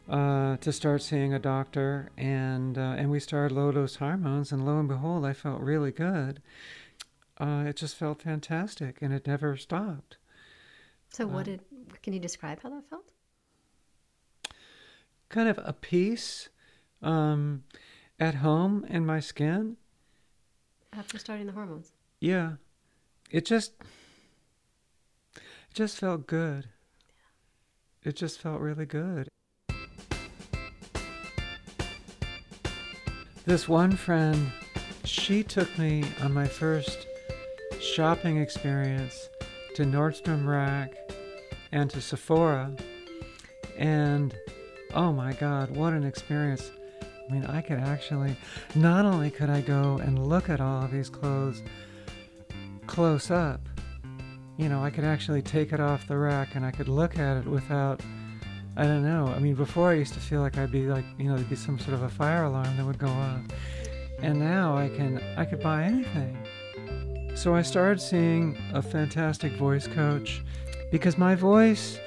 uh, 0.09 0.55
to 0.57 0.71
start 0.71 1.01
seeing 1.01 1.33
a 1.33 1.39
doctor, 1.39 2.09
and 2.17 2.77
uh, 2.77 2.95
and 2.97 3.11
we 3.11 3.19
started 3.19 3.53
low 3.53 3.71
dose 3.71 3.97
hormones, 3.97 4.51
and 4.51 4.65
lo 4.65 4.79
and 4.79 4.87
behold, 4.87 5.25
I 5.25 5.33
felt 5.33 5.59
really 5.59 5.91
good. 5.91 6.41
Uh, 7.37 7.65
it 7.67 7.75
just 7.75 7.97
felt 7.97 8.21
fantastic, 8.21 9.01
and 9.01 9.13
it 9.13 9.27
never 9.27 9.57
stopped. 9.57 10.17
So, 11.09 11.27
what 11.27 11.45
did, 11.45 11.61
can 12.01 12.13
you 12.13 12.19
describe 12.19 12.61
how 12.61 12.69
that 12.69 12.89
felt? 12.89 13.11
Kind 15.27 15.49
of 15.49 15.59
a 15.63 15.73
peace 15.73 16.49
um, 17.01 17.63
at 18.19 18.35
home 18.35 18.85
in 18.87 19.05
my 19.05 19.19
skin. 19.19 19.75
After 20.93 21.17
starting 21.17 21.47
the 21.47 21.51
hormones? 21.51 21.91
Yeah, 22.21 22.53
it 23.31 23.45
just 23.45 23.73
it 25.33 25.73
just 25.73 25.97
felt 25.97 26.27
good. 26.27 26.67
It 28.03 28.15
just 28.15 28.39
felt 28.39 28.61
really 28.61 28.85
good. 28.85 29.27
This 33.45 33.67
one 33.67 33.91
friend, 33.91 34.51
she 35.03 35.43
took 35.43 35.77
me 35.77 36.03
on 36.21 36.33
my 36.33 36.47
first 36.47 37.07
shopping 37.79 38.37
experience 38.37 39.29
to 39.75 39.83
Nordstrom 39.83 40.47
Rack 40.47 40.93
and 41.71 41.89
to 41.91 42.01
Sephora. 42.01 42.75
And 43.77 44.35
oh 44.93 45.11
my 45.11 45.33
God, 45.33 45.75
what 45.75 45.93
an 45.93 46.05
experience! 46.05 46.71
I 47.01 47.33
mean, 47.33 47.45
I 47.45 47.61
could 47.61 47.79
actually, 47.79 48.35
not 48.75 49.05
only 49.05 49.29
could 49.29 49.49
I 49.49 49.61
go 49.61 49.97
and 49.97 50.27
look 50.27 50.49
at 50.49 50.61
all 50.61 50.83
of 50.83 50.91
these 50.91 51.09
clothes 51.09 51.61
close 52.95 53.29
up, 53.29 53.59
you 54.55 54.69
know, 54.69 54.81
I 54.81 54.89
could 54.89 55.03
actually 55.03 55.41
take 55.41 55.73
it 55.73 55.81
off 55.81 56.07
the 56.07 56.17
rack 56.17 56.55
and 56.55 56.65
I 56.65 56.71
could 56.71 56.87
look 56.87 57.19
at 57.19 57.35
it 57.35 57.45
without, 57.45 57.99
I 58.77 58.85
don't 58.85 59.03
know. 59.03 59.27
I 59.27 59.39
mean, 59.39 59.53
before 59.53 59.89
I 59.89 59.95
used 59.95 60.13
to 60.13 60.21
feel 60.21 60.39
like 60.39 60.57
I'd 60.57 60.71
be 60.71 60.87
like, 60.87 61.03
you 61.17 61.25
know, 61.25 61.35
there'd 61.35 61.49
be 61.49 61.57
some 61.57 61.77
sort 61.77 61.95
of 61.95 62.03
a 62.03 62.09
fire 62.09 62.45
alarm 62.45 62.77
that 62.77 62.85
would 62.85 62.97
go 62.97 63.09
off. 63.09 63.41
And 64.19 64.39
now 64.39 64.77
I 64.77 64.87
can, 64.87 65.21
I 65.35 65.43
could 65.43 65.61
buy 65.61 65.83
anything. 65.83 66.37
So 67.35 67.53
I 67.53 67.63
started 67.63 67.99
seeing 67.99 68.57
a 68.73 68.81
fantastic 68.81 69.51
voice 69.57 69.87
coach 69.87 70.41
because 70.89 71.17
my 71.17 71.35
voice, 71.35 71.99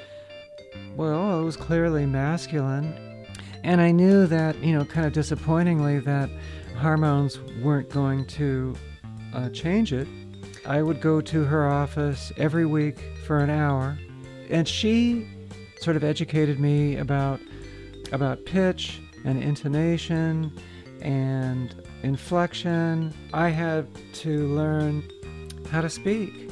well, 0.97 1.39
it 1.39 1.45
was 1.45 1.59
clearly 1.59 2.07
masculine. 2.07 3.27
And 3.63 3.83
I 3.83 3.91
knew 3.91 4.27
that, 4.27 4.57
you 4.61 4.73
know, 4.73 4.87
kind 4.87 5.07
of 5.07 5.13
disappointingly, 5.13 5.99
that 5.99 6.31
hormones 6.79 7.39
weren't 7.63 7.91
going 7.91 8.25
to 8.29 8.75
uh, 9.35 9.51
change 9.51 9.93
it. 9.93 10.09
I 10.69 10.83
would 10.83 11.01
go 11.01 11.23
to 11.23 11.45
her 11.45 11.67
office 11.67 12.31
every 12.37 12.67
week 12.67 12.99
for 13.27 13.39
an 13.39 13.49
hour, 13.49 13.99
and 14.51 14.69
she 14.69 15.27
sort 15.81 15.97
of 15.97 16.05
educated 16.05 16.61
me 16.61 16.97
about 16.99 17.41
about 18.13 18.45
pitch 18.45 19.01
and 19.25 19.43
intonation 19.43 20.53
and 21.01 21.75
inflection. 22.03 23.15
I 23.33 23.49
had 23.49 23.87
to 24.17 24.47
learn 24.49 25.03
how 25.71 25.81
to 25.81 25.89
speak, 25.89 26.51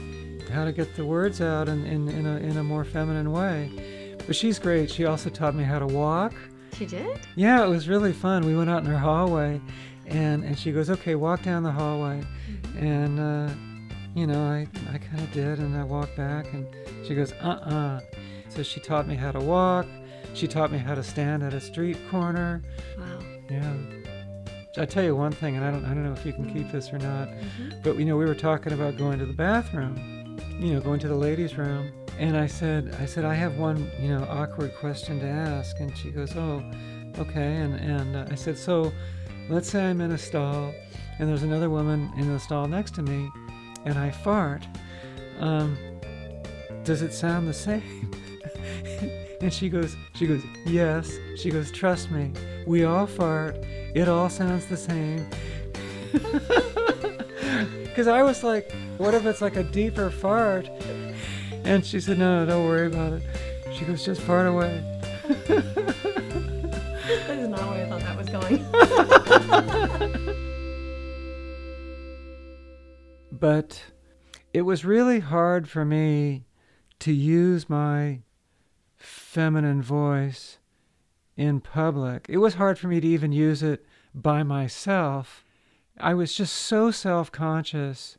how 0.50 0.64
to 0.64 0.72
get 0.72 0.96
the 0.96 1.04
words 1.04 1.42
out 1.42 1.68
in, 1.68 1.84
in, 1.84 2.08
in, 2.08 2.26
a, 2.26 2.36
in 2.38 2.56
a 2.56 2.64
more 2.64 2.84
feminine 2.84 3.32
way. 3.32 4.16
But 4.26 4.34
she's 4.34 4.58
great. 4.58 4.90
She 4.90 5.04
also 5.04 5.28
taught 5.28 5.54
me 5.54 5.62
how 5.62 5.78
to 5.78 5.86
walk. 5.86 6.32
She 6.76 6.86
did? 6.86 7.20
Yeah, 7.36 7.62
it 7.64 7.68
was 7.68 7.86
really 7.86 8.12
fun. 8.14 8.46
We 8.46 8.56
went 8.56 8.70
out 8.70 8.82
in 8.82 8.86
her 8.86 8.98
hallway, 8.98 9.60
and, 10.06 10.42
and 10.42 10.58
she 10.58 10.72
goes, 10.72 10.88
"Okay, 10.88 11.16
walk 11.16 11.42
down 11.42 11.62
the 11.62 11.72
hallway," 11.72 12.22
and 12.76 13.20
uh, 13.20 13.48
you 14.16 14.26
know, 14.26 14.42
I 14.42 14.66
I 14.92 14.98
kind 14.98 15.20
of 15.20 15.30
did, 15.32 15.58
and 15.58 15.76
I 15.76 15.84
walked 15.84 16.16
back, 16.16 16.52
and 16.54 16.66
she 17.06 17.14
goes, 17.14 17.32
"Uh-uh." 17.34 18.00
So 18.48 18.62
she 18.62 18.80
taught 18.80 19.06
me 19.06 19.14
how 19.14 19.30
to 19.30 19.40
walk. 19.40 19.86
She 20.32 20.48
taught 20.48 20.72
me 20.72 20.78
how 20.78 20.94
to 20.94 21.02
stand 21.02 21.42
at 21.42 21.52
a 21.52 21.60
street 21.60 21.98
corner. 22.10 22.62
Wow. 22.98 23.18
Yeah. 23.50 23.74
I 24.78 24.86
tell 24.86 25.04
you 25.04 25.14
one 25.14 25.32
thing, 25.32 25.56
and 25.56 25.64
I 25.64 25.70
don't 25.70 25.84
I 25.84 25.88
don't 25.88 26.02
know 26.02 26.12
if 26.12 26.24
you 26.24 26.32
can 26.32 26.52
keep 26.52 26.72
this 26.72 26.92
or 26.92 26.98
not, 26.98 27.28
but 27.82 27.96
you 27.96 28.06
know, 28.06 28.16
we 28.16 28.24
were 28.24 28.34
talking 28.34 28.72
about 28.72 28.96
going 28.96 29.18
to 29.18 29.26
the 29.26 29.34
bathroom, 29.34 30.38
you 30.58 30.72
know, 30.72 30.80
going 30.80 31.00
to 31.00 31.08
the 31.08 31.14
ladies' 31.14 31.58
room, 31.58 31.92
and 32.18 32.36
I 32.38 32.46
said 32.46 32.96
I 32.98 33.04
said 33.04 33.26
I 33.26 33.34
have 33.34 33.58
one 33.58 33.90
you 34.00 34.08
know 34.08 34.24
awkward 34.30 34.74
question 34.76 35.20
to 35.20 35.26
ask, 35.26 35.78
and 35.78 35.96
she 35.96 36.10
goes, 36.10 36.34
oh, 36.36 36.62
okay, 37.18 37.56
and 37.56 37.74
and 37.74 38.16
uh, 38.16 38.26
I 38.30 38.34
said 38.34 38.56
so, 38.56 38.92
let's 39.50 39.70
say 39.70 39.84
I'm 39.84 40.00
in 40.00 40.12
a 40.12 40.18
stall, 40.18 40.74
and 41.18 41.28
there's 41.28 41.42
another 41.42 41.70
woman 41.70 42.10
in 42.16 42.32
the 42.32 42.40
stall 42.40 42.66
next 42.66 42.94
to 42.96 43.02
me, 43.02 43.30
and 43.86 43.98
I 43.98 44.10
fart, 44.10 44.66
um, 45.40 45.78
does 46.84 47.00
it 47.02 47.12
sound 47.14 47.48
the 47.48 47.54
same? 47.54 48.12
and 49.40 49.52
she 49.52 49.68
goes 49.68 49.96
she 50.14 50.26
goes 50.26 50.42
yes. 50.66 51.10
She 51.36 51.50
goes 51.50 51.70
trust 51.70 52.10
me, 52.10 52.32
we 52.66 52.84
all 52.84 53.06
fart. 53.06 53.56
It 53.94 54.08
all 54.08 54.28
sounds 54.28 54.66
the 54.66 54.76
same. 54.76 55.26
Because 57.96 58.08
I 58.08 58.22
was 58.22 58.44
like, 58.44 58.70
what 58.98 59.14
if 59.14 59.24
it's 59.24 59.40
like 59.40 59.56
a 59.56 59.62
deeper 59.62 60.10
fart? 60.10 60.68
And 61.64 61.82
she 61.82 61.98
said, 61.98 62.18
no, 62.18 62.44
no, 62.44 62.50
don't 62.52 62.66
worry 62.66 62.88
about 62.88 63.14
it. 63.14 63.22
She 63.72 63.86
goes, 63.86 64.04
just 64.04 64.20
fart 64.20 64.46
away. 64.46 64.84
That 67.26 67.38
is 67.38 67.48
not 67.48 67.60
where 67.70 67.86
I 67.86 67.88
thought 67.88 68.00
that 68.00 68.18
was 68.18 68.28
going. 70.28 70.42
But 73.38 73.82
it 74.52 74.62
was 74.62 74.84
really 74.84 75.20
hard 75.20 75.68
for 75.68 75.84
me 75.84 76.46
to 77.00 77.12
use 77.12 77.68
my 77.68 78.22
feminine 78.96 79.82
voice 79.82 80.58
in 81.36 81.60
public. 81.60 82.26
It 82.28 82.38
was 82.38 82.54
hard 82.54 82.78
for 82.78 82.88
me 82.88 83.00
to 83.00 83.06
even 83.06 83.32
use 83.32 83.62
it 83.62 83.84
by 84.14 84.42
myself. 84.42 85.44
I 85.98 86.14
was 86.14 86.34
just 86.34 86.54
so 86.54 86.90
self 86.90 87.30
conscious 87.30 88.18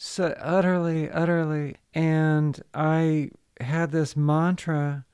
so 0.00 0.32
utterly, 0.38 1.10
utterly. 1.10 1.76
And 1.92 2.62
I 2.72 3.32
had 3.60 3.90
this 3.90 4.16
mantra. 4.16 5.04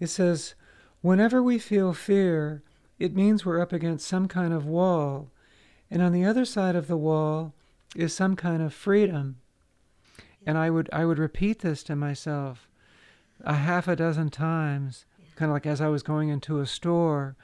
It 0.00 0.08
says, 0.08 0.54
whenever 1.02 1.42
we 1.42 1.58
feel 1.58 1.92
fear, 1.92 2.62
it 2.98 3.14
means 3.14 3.44
we're 3.44 3.60
up 3.60 3.72
against 3.72 4.08
some 4.08 4.26
kind 4.26 4.52
of 4.52 4.66
wall. 4.66 5.30
And 5.90 6.02
on 6.02 6.12
the 6.12 6.24
other 6.24 6.44
side 6.44 6.74
of 6.74 6.88
the 6.88 6.96
wall 6.96 7.54
is 7.96 8.12
some 8.14 8.36
kind 8.36 8.62
of 8.62 8.72
freedom. 8.74 9.36
And 10.46 10.56
I 10.56 10.70
would 10.70 10.88
I 10.92 11.04
would 11.04 11.18
repeat 11.18 11.60
this 11.60 11.82
to 11.84 11.96
myself 11.96 12.68
a 13.42 13.54
half 13.54 13.86
a 13.88 13.96
dozen 13.96 14.30
times, 14.30 15.04
kind 15.36 15.50
of 15.50 15.54
like 15.54 15.66
as 15.66 15.80
I 15.80 15.88
was 15.88 16.02
going 16.02 16.28
into 16.28 16.60
a 16.60 16.66
store, 16.66 17.36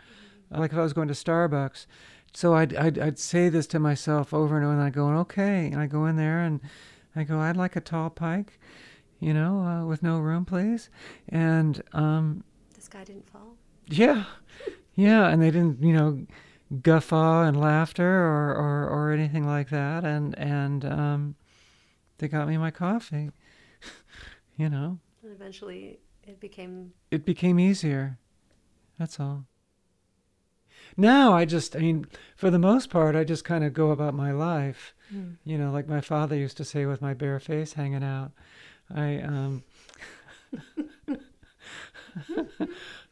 like 0.51 0.73
if 0.73 0.79
I 0.79 0.83
was 0.83 0.93
going 0.93 1.09
to 1.09 1.15
Starbucks. 1.15 1.87
So 2.33 2.55
I'd, 2.55 2.75
I'd, 2.75 2.99
I'd 2.99 3.19
say 3.19 3.49
this 3.49 3.67
to 3.69 3.79
myself 3.79 4.35
over 4.35 4.57
and 4.57 4.65
over, 4.65 4.75
and 4.75 4.83
I 4.83 4.91
go, 4.91 5.09
okay, 5.19 5.67
and 5.67 5.77
I 5.81 5.87
go 5.87 6.07
in 6.07 6.17
there 6.17 6.41
and 6.41 6.61
I 7.15 7.23
go, 7.23 7.39
I'd 7.39 7.57
like 7.57 7.77
a 7.77 7.81
tall 7.81 8.11
pike, 8.11 8.59
you 9.21 9.33
know, 9.33 9.61
uh, 9.61 9.85
with 9.87 10.03
no 10.03 10.19
room, 10.19 10.45
please. 10.45 10.91
And 11.29 11.81
um, 11.93 12.43
This 12.75 12.89
guy 12.89 13.05
didn't 13.05 13.29
fall. 13.31 13.55
yeah, 13.87 14.25
yeah, 14.97 15.29
and 15.29 15.41
they 15.41 15.53
didn't, 15.53 15.81
you 15.81 15.93
know, 15.93 16.27
guffaw 16.83 17.43
and 17.43 17.59
laughter 17.59 18.25
or, 18.25 18.55
or, 18.55 18.89
or 18.89 19.13
anything 19.13 19.47
like 19.47 19.71
that, 19.71 20.05
and 20.05 20.39
and 20.39 20.85
um, 20.85 21.35
they 22.19 22.29
got 22.29 22.49
me 22.49 22.57
my 22.57 22.71
coffee, 22.71 23.31
you 24.57 24.69
know. 24.69 24.99
And 25.23 25.33
eventually 25.33 26.01
it 26.23 26.41
became 26.41 26.93
it 27.11 27.25
became 27.25 27.59
easier. 27.59 28.19
That's 28.99 29.19
all. 29.19 29.47
Now 30.97 31.33
I 31.33 31.45
just, 31.45 31.75
I 31.75 31.81
mean, 31.81 32.07
for 32.37 32.51
the 32.51 32.59
most 32.59 32.89
part, 32.89 33.17
I 33.17 33.25
just 33.25 33.45
kind 33.45 33.65
of 33.65 33.73
go 33.73 33.91
about 33.91 34.15
my 34.15 34.31
life. 34.31 34.95
You 35.45 35.59
know, 35.59 35.71
like 35.71 35.89
my 35.89 36.01
father 36.01 36.37
used 36.37 36.57
to 36.59 36.65
say 36.65 36.87
with 36.87 37.03
my 37.03 37.15
bare 37.15 37.39
face 37.41 37.73
hanging 37.75 38.03
out. 38.05 38.33
I, 38.95 39.19
um, 39.21 39.63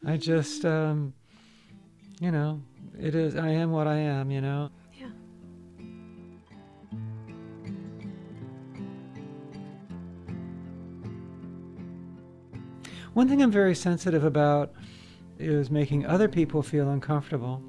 I 0.05 0.17
just, 0.17 0.65
um, 0.65 1.13
you 2.19 2.31
know, 2.31 2.61
it 2.99 3.15
is, 3.15 3.35
I 3.35 3.49
am 3.49 3.71
what 3.71 3.87
I 3.87 3.97
am, 3.97 4.31
you 4.31 4.41
know. 4.41 4.69
yeah. 4.93 5.07
One 13.13 13.27
thing 13.27 13.41
I'm 13.41 13.51
very 13.51 13.75
sensitive 13.75 14.23
about 14.23 14.73
is 15.39 15.69
making 15.69 16.05
other 16.05 16.27
people 16.27 16.63
feel 16.63 16.89
uncomfortable. 16.89 17.61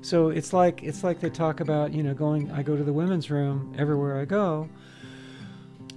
So 0.00 0.28
it's 0.28 0.52
like 0.52 0.82
it's 0.82 1.02
like 1.02 1.20
they 1.20 1.30
talk 1.30 1.60
about, 1.60 1.92
you 1.94 2.02
know, 2.02 2.12
going 2.12 2.50
I 2.50 2.62
go 2.62 2.76
to 2.76 2.84
the 2.84 2.92
women's 2.92 3.30
room 3.30 3.74
everywhere 3.78 4.20
I 4.20 4.26
go. 4.26 4.68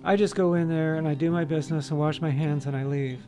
I 0.03 0.15
just 0.15 0.35
go 0.35 0.53
in 0.53 0.69
there 0.69 0.95
and 0.95 1.05
I 1.07 1.13
do 1.13 1.29
my 1.29 1.43
business 1.43 1.89
and 1.89 1.99
wash 1.99 2.21
my 2.21 2.29
hands 2.29 2.67
and 2.67 2.77
I 2.77 2.85
leave. 2.85 3.19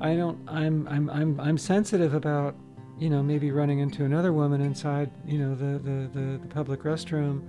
I 0.00 0.14
don't 0.14 0.38
I'm 0.48 0.88
I'm 0.88 1.10
I'm 1.10 1.38
I'm 1.38 1.58
sensitive 1.58 2.14
about, 2.14 2.54
you 3.02 3.10
know, 3.10 3.20
maybe 3.20 3.50
running 3.50 3.80
into 3.80 4.04
another 4.04 4.32
woman 4.32 4.60
inside, 4.60 5.10
you 5.26 5.36
know, 5.36 5.56
the 5.56 5.78
the, 5.80 6.08
the, 6.14 6.38
the 6.38 6.46
public 6.46 6.82
restroom. 6.84 7.42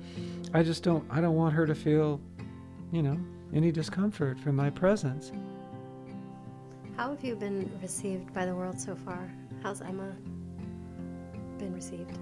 I 0.52 0.64
just 0.64 0.82
don't 0.82 1.06
I 1.12 1.22
don't 1.22 1.36
want 1.36 1.54
her 1.54 1.68
to 1.68 1.76
feel, 1.76 2.20
you 2.92 3.04
know, 3.04 3.20
any 3.54 3.72
discomfort 3.72 4.40
from 4.40 4.56
my 4.56 4.72
presence. 4.72 5.32
How 6.98 7.12
have 7.12 7.24
you 7.24 7.36
been 7.36 7.70
received 7.84 8.34
by 8.34 8.48
the 8.48 8.56
world 8.56 8.80
so 8.80 8.96
far? 8.96 9.32
How's 9.62 9.82
Emma 9.82 10.16
been 11.60 11.72
received? 11.76 12.18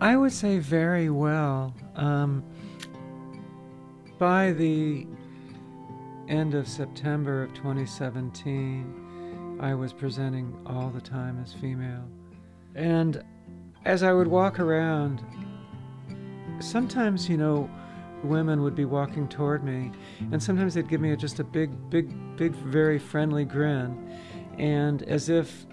I 0.00 0.16
would 0.16 0.32
say 0.32 0.60
very 0.60 1.10
well. 1.10 1.74
Um, 1.96 2.44
by 4.18 4.52
the 4.52 5.04
end 6.28 6.54
of 6.54 6.68
September 6.68 7.42
of 7.42 7.52
2017, 7.54 8.99
I 9.60 9.74
was 9.74 9.92
presenting 9.92 10.56
all 10.66 10.88
the 10.88 11.02
time 11.02 11.38
as 11.42 11.52
female. 11.52 12.02
And 12.74 13.22
as 13.84 14.02
I 14.02 14.12
would 14.12 14.26
walk 14.26 14.58
around, 14.58 15.22
sometimes, 16.60 17.28
you 17.28 17.36
know, 17.36 17.68
women 18.24 18.62
would 18.62 18.74
be 18.74 18.86
walking 18.86 19.28
toward 19.28 19.62
me, 19.62 19.92
and 20.32 20.42
sometimes 20.42 20.74
they'd 20.74 20.88
give 20.88 21.00
me 21.00 21.12
a, 21.12 21.16
just 21.16 21.40
a 21.40 21.44
big, 21.44 21.70
big, 21.90 22.10
big, 22.36 22.52
very 22.52 22.98
friendly 22.98 23.44
grin, 23.44 24.18
and 24.58 25.02
as 25.02 25.28
if 25.28 25.66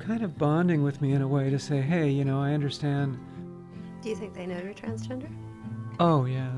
kind 0.00 0.22
of 0.22 0.36
bonding 0.36 0.82
with 0.82 1.00
me 1.00 1.12
in 1.12 1.22
a 1.22 1.28
way 1.28 1.48
to 1.48 1.58
say, 1.58 1.80
hey, 1.80 2.08
you 2.08 2.24
know, 2.24 2.40
I 2.40 2.52
understand. 2.52 3.18
Do 4.02 4.08
you 4.08 4.16
think 4.16 4.34
they 4.34 4.46
know 4.46 4.58
you're 4.58 4.74
transgender? 4.74 5.30
Oh, 5.98 6.24
yeah. 6.24 6.52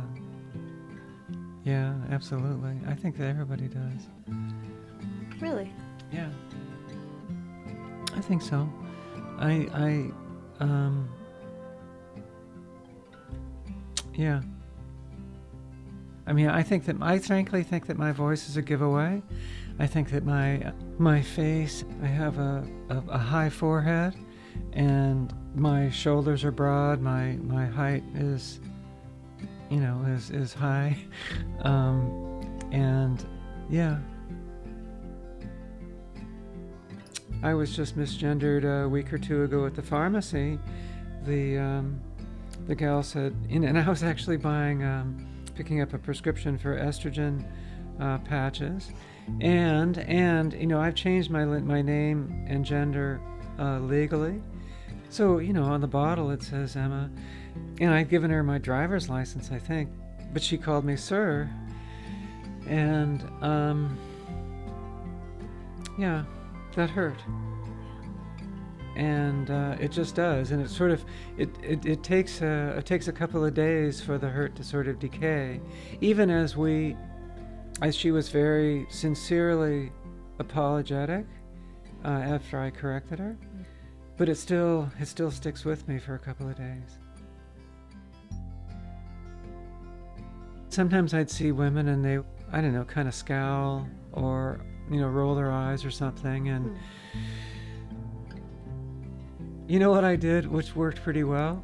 Yeah, 1.65 1.95
absolutely. 2.11 2.79
I 2.87 2.95
think 2.95 3.19
that 3.19 3.27
everybody 3.27 3.69
does. 3.69 4.09
Really? 5.41 5.73
Yeah. 6.13 6.31
I 8.15 8.21
think 8.21 8.43
so. 8.43 8.69
I, 9.39 9.69
I, 9.73 10.65
um, 10.65 11.09
yeah. 14.15 14.43
I 16.27 16.33
mean, 16.33 16.49
I 16.49 16.63
think 16.63 16.85
that 16.87 16.97
I 17.01 17.19
frankly 17.19 17.63
think 17.63 17.87
that 17.87 17.97
my 17.97 18.13
voice 18.13 18.49
is 18.49 18.57
a 18.57 18.63
giveaway. 18.63 19.23
I 19.79 19.87
think 19.87 20.11
that 20.11 20.25
my 20.25 20.73
my 20.99 21.23
face, 21.23 21.85
I 22.03 22.07
have 22.07 22.39
a, 22.39 22.69
a, 22.91 23.03
a 23.09 23.19
high 23.19 23.49
forehead, 23.49 24.15
and 24.73 25.33
my 25.55 25.89
shoulders 25.89 26.45
are 26.45 26.51
broad. 26.51 27.01
My 27.01 27.39
my 27.43 27.65
height 27.65 28.03
is, 28.15 28.61
you 29.71 29.79
know, 29.79 30.05
is 30.09 30.31
is 30.31 30.53
high, 30.53 30.99
um, 31.61 32.43
and 32.73 33.25
yeah. 33.71 33.99
I 37.43 37.55
was 37.55 37.75
just 37.75 37.97
misgendered 37.97 38.65
a 38.65 38.89
week 38.89 39.13
or 39.13 39.19
two 39.19 39.45
ago 39.45 39.65
at 39.65 39.75
the 39.75 39.83
pharmacy. 39.83 40.59
The 41.25 41.59
um, 41.59 42.01
the 42.67 42.75
gal 42.75 43.03
said, 43.03 43.35
and 43.49 43.79
I 43.79 43.89
was 43.89 44.03
actually 44.03 44.39
buying, 44.39 44.83
um, 44.85 45.27
picking 45.55 45.81
up 45.81 45.95
a 45.95 45.99
prescription 45.99 46.59
for 46.59 46.77
estrogen 46.77 47.45
uh, 48.01 48.19
patches, 48.19 48.91
and 49.41 49.99
and 49.99 50.53
you 50.55 50.67
know 50.67 50.81
I've 50.81 50.97
changed 50.97 51.31
my 51.31 51.45
my 51.45 51.81
name 51.81 52.45
and 52.49 52.65
gender 52.65 53.21
uh, 53.59 53.79
legally, 53.81 54.43
so 55.09 55.39
you 55.39 55.53
know 55.53 55.65
on 55.65 55.81
the 55.81 55.87
bottle 55.87 56.33
it 56.33 56.43
says 56.43 56.75
Emma, 56.75 57.09
and 57.81 57.95
I'd 57.95 58.09
given 58.09 58.31
her 58.31 58.43
my 58.43 58.59
driver's 58.59 59.09
license 59.09 59.53
I 59.53 59.61
think, 59.61 59.91
but 60.33 60.43
she 60.43 60.59
called 60.59 60.85
me 60.85 60.97
sir, 60.97 61.49
and 62.67 63.23
um, 63.43 63.97
yeah, 65.97 66.25
that 66.79 66.91
hurt. 66.91 67.19
And 68.97 69.51
uh, 69.51 69.77
it 69.79 69.93
just 69.93 70.15
does. 70.15 70.51
And 70.53 70.63
it 70.63 70.71
sort 70.71 70.91
of 70.91 71.05
it, 71.37 71.51
it, 71.63 71.85
it 71.85 72.03
takes 72.03 72.41
a, 72.41 72.75
it 72.79 72.87
takes 72.87 73.09
a 73.09 73.13
couple 73.13 73.45
of 73.45 73.55
days 73.55 74.01
for 74.01 74.17
the 74.17 74.29
hurt 74.29 74.57
to 74.57 74.65
sort 74.65 74.89
of 74.89 74.99
decay. 74.99 75.61
Even 76.01 76.31
as 76.31 76.57
we 76.57 76.97
as 77.83 77.95
she 77.95 78.11
was 78.11 78.29
very 78.29 78.87
sincerely 78.91 79.93
apologetic 80.39 81.27
uh, 82.05 82.09
after 82.09 82.61
I 82.61 82.71
corrected 82.71 83.19
her. 83.19 83.37
But 84.17 84.29
it 84.29 84.37
still 84.37 84.91
it 84.99 85.07
still 85.07 85.31
sticks 85.31 85.65
with 85.65 85.87
me 85.89 85.99
for 85.99 86.15
a 86.15 86.19
couple 86.19 86.49
of 86.49 86.57
days. 86.57 86.99
Sometimes 90.71 91.15
I'd 91.15 91.31
see 91.31 91.53
women 91.53 91.89
and 91.89 92.05
they 92.05 92.19
I 92.53 92.61
don't 92.61 92.73
know 92.73 92.85
kind 92.85 93.09
of 93.09 93.15
scowl 93.15 93.87
or 94.13 94.61
you 94.91 95.01
know 95.01 95.09
roll 95.09 95.35
their 95.35 95.51
eyes 95.51 95.85
or 95.85 95.91
something 95.91 96.49
and 96.49 96.77
hmm. 97.13 97.19
you 99.67 99.79
know 99.79 99.91
what 99.91 100.05
I 100.05 100.17
did, 100.17 100.47
which 100.47 100.75
worked 100.75 101.03
pretty 101.03 101.25
well, 101.25 101.63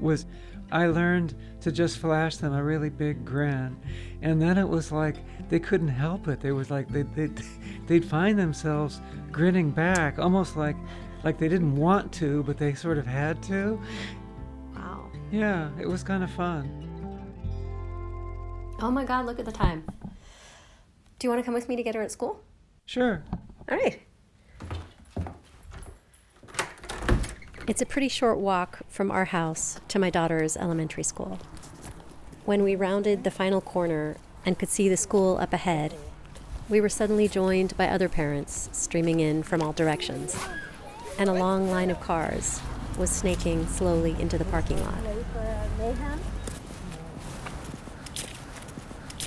was 0.00 0.26
I 0.70 0.86
learned 0.86 1.34
to 1.60 1.70
just 1.70 1.98
flash 1.98 2.36
them 2.36 2.54
a 2.54 2.62
really 2.62 2.88
big 2.88 3.24
grin, 3.24 3.76
and 4.22 4.40
then 4.40 4.56
it 4.56 4.68
was 4.68 4.90
like 4.90 5.16
they 5.50 5.58
couldn't 5.58 5.88
help 5.88 6.28
it. 6.28 6.40
They 6.40 6.52
was 6.52 6.70
like 6.70 6.88
they 6.88 7.02
they 7.02 7.28
they'd 7.86 8.04
find 8.04 8.38
themselves 8.38 9.00
grinning 9.30 9.70
back, 9.70 10.18
almost 10.18 10.56
like 10.56 10.76
like 11.24 11.38
they 11.38 11.48
didn't 11.48 11.76
want 11.76 12.12
to, 12.14 12.42
but 12.44 12.56
they 12.58 12.74
sort 12.74 12.98
of 12.98 13.06
had 13.06 13.42
to. 13.44 13.80
Wow. 14.74 15.10
Yeah, 15.30 15.70
it 15.78 15.86
was 15.86 16.02
kind 16.02 16.24
of 16.24 16.30
fun. 16.30 16.88
Oh 18.80 18.90
my 18.90 19.04
God, 19.04 19.26
look 19.26 19.38
at 19.38 19.44
the 19.44 19.52
time. 19.52 19.84
Do 21.18 21.26
you 21.26 21.30
want 21.30 21.40
to 21.40 21.44
come 21.44 21.54
with 21.54 21.68
me 21.68 21.76
to 21.76 21.82
get 21.82 21.94
her 21.94 22.02
at 22.02 22.10
school? 22.10 22.40
Sure. 22.92 23.22
All 23.70 23.78
right. 23.78 24.02
It's 27.66 27.80
a 27.80 27.86
pretty 27.86 28.08
short 28.08 28.36
walk 28.36 28.80
from 28.86 29.10
our 29.10 29.24
house 29.24 29.80
to 29.88 29.98
my 29.98 30.10
daughter's 30.10 30.58
elementary 30.58 31.02
school. 31.02 31.38
When 32.44 32.62
we 32.62 32.76
rounded 32.76 33.24
the 33.24 33.30
final 33.30 33.62
corner 33.62 34.18
and 34.44 34.58
could 34.58 34.68
see 34.68 34.90
the 34.90 34.98
school 34.98 35.38
up 35.38 35.54
ahead, 35.54 35.94
we 36.68 36.82
were 36.82 36.90
suddenly 36.90 37.28
joined 37.28 37.74
by 37.78 37.88
other 37.88 38.10
parents 38.10 38.68
streaming 38.72 39.20
in 39.20 39.42
from 39.42 39.62
all 39.62 39.72
directions, 39.72 40.36
and 41.18 41.30
a 41.30 41.32
long 41.32 41.70
line 41.70 41.90
of 41.90 41.98
cars 41.98 42.60
was 42.98 43.08
snaking 43.08 43.66
slowly 43.68 44.14
into 44.20 44.36
the 44.36 44.44
parking 44.44 44.78
lot. 44.84 44.98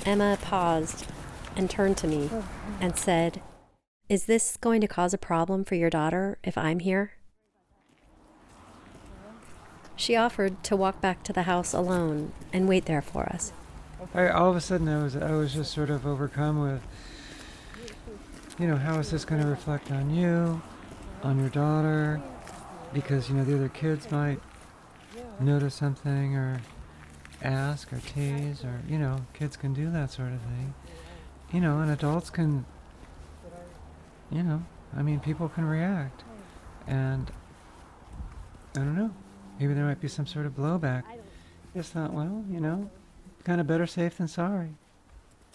Emma 0.04 0.38
paused 0.40 1.04
and 1.56 1.68
turned 1.68 1.96
to 1.96 2.06
me 2.06 2.30
and 2.80 2.96
said, 2.96 3.42
Is 4.08 4.26
this 4.26 4.56
going 4.56 4.80
to 4.82 4.86
cause 4.86 5.12
a 5.12 5.18
problem 5.18 5.64
for 5.64 5.74
your 5.74 5.90
daughter 5.90 6.38
if 6.44 6.56
I'm 6.56 6.78
here? 6.78 7.14
She 9.96 10.14
offered 10.14 10.62
to 10.64 10.76
walk 10.76 11.00
back 11.00 11.24
to 11.24 11.32
the 11.32 11.42
house 11.42 11.72
alone 11.72 12.32
and 12.52 12.68
wait 12.68 12.84
there 12.84 13.02
for 13.02 13.24
us. 13.24 13.52
I, 14.14 14.28
all 14.28 14.50
of 14.50 14.56
a 14.56 14.60
sudden, 14.60 14.88
I 14.88 15.02
was 15.02 15.16
I 15.16 15.32
was 15.32 15.54
just 15.54 15.72
sort 15.72 15.90
of 15.90 16.06
overcome 16.06 16.60
with, 16.60 16.82
you 18.60 18.68
know, 18.68 18.76
how 18.76 19.00
is 19.00 19.10
this 19.10 19.24
going 19.24 19.42
to 19.42 19.48
reflect 19.48 19.90
on 19.90 20.14
you, 20.14 20.62
on 21.24 21.40
your 21.40 21.48
daughter, 21.48 22.20
because 22.92 23.28
you 23.28 23.34
know 23.34 23.44
the 23.44 23.56
other 23.56 23.70
kids 23.70 24.10
might 24.12 24.38
notice 25.40 25.74
something 25.74 26.36
or 26.36 26.60
ask 27.42 27.92
or 27.92 28.00
tease 28.00 28.64
or 28.64 28.80
you 28.88 28.98
know 28.98 29.18
kids 29.34 29.56
can 29.56 29.74
do 29.74 29.90
that 29.90 30.12
sort 30.12 30.32
of 30.32 30.40
thing, 30.42 30.74
you 31.52 31.60
know, 31.60 31.80
and 31.80 31.90
adults 31.90 32.30
can, 32.30 32.66
you 34.30 34.42
know, 34.42 34.62
I 34.96 35.02
mean 35.02 35.20
people 35.20 35.48
can 35.48 35.64
react, 35.64 36.24
and 36.86 37.30
I 38.74 38.80
don't 38.80 38.96
know, 38.96 39.10
maybe 39.58 39.74
there 39.74 39.84
might 39.84 40.00
be 40.00 40.08
some 40.08 40.26
sort 40.26 40.46
of 40.46 40.54
blowback. 40.54 41.04
Just 41.74 41.92
thought, 41.92 42.12
well, 42.12 42.44
you 42.50 42.60
know, 42.60 42.90
kind 43.44 43.60
of 43.60 43.66
better 43.66 43.86
safe 43.86 44.18
than 44.18 44.28
sorry. 44.28 44.70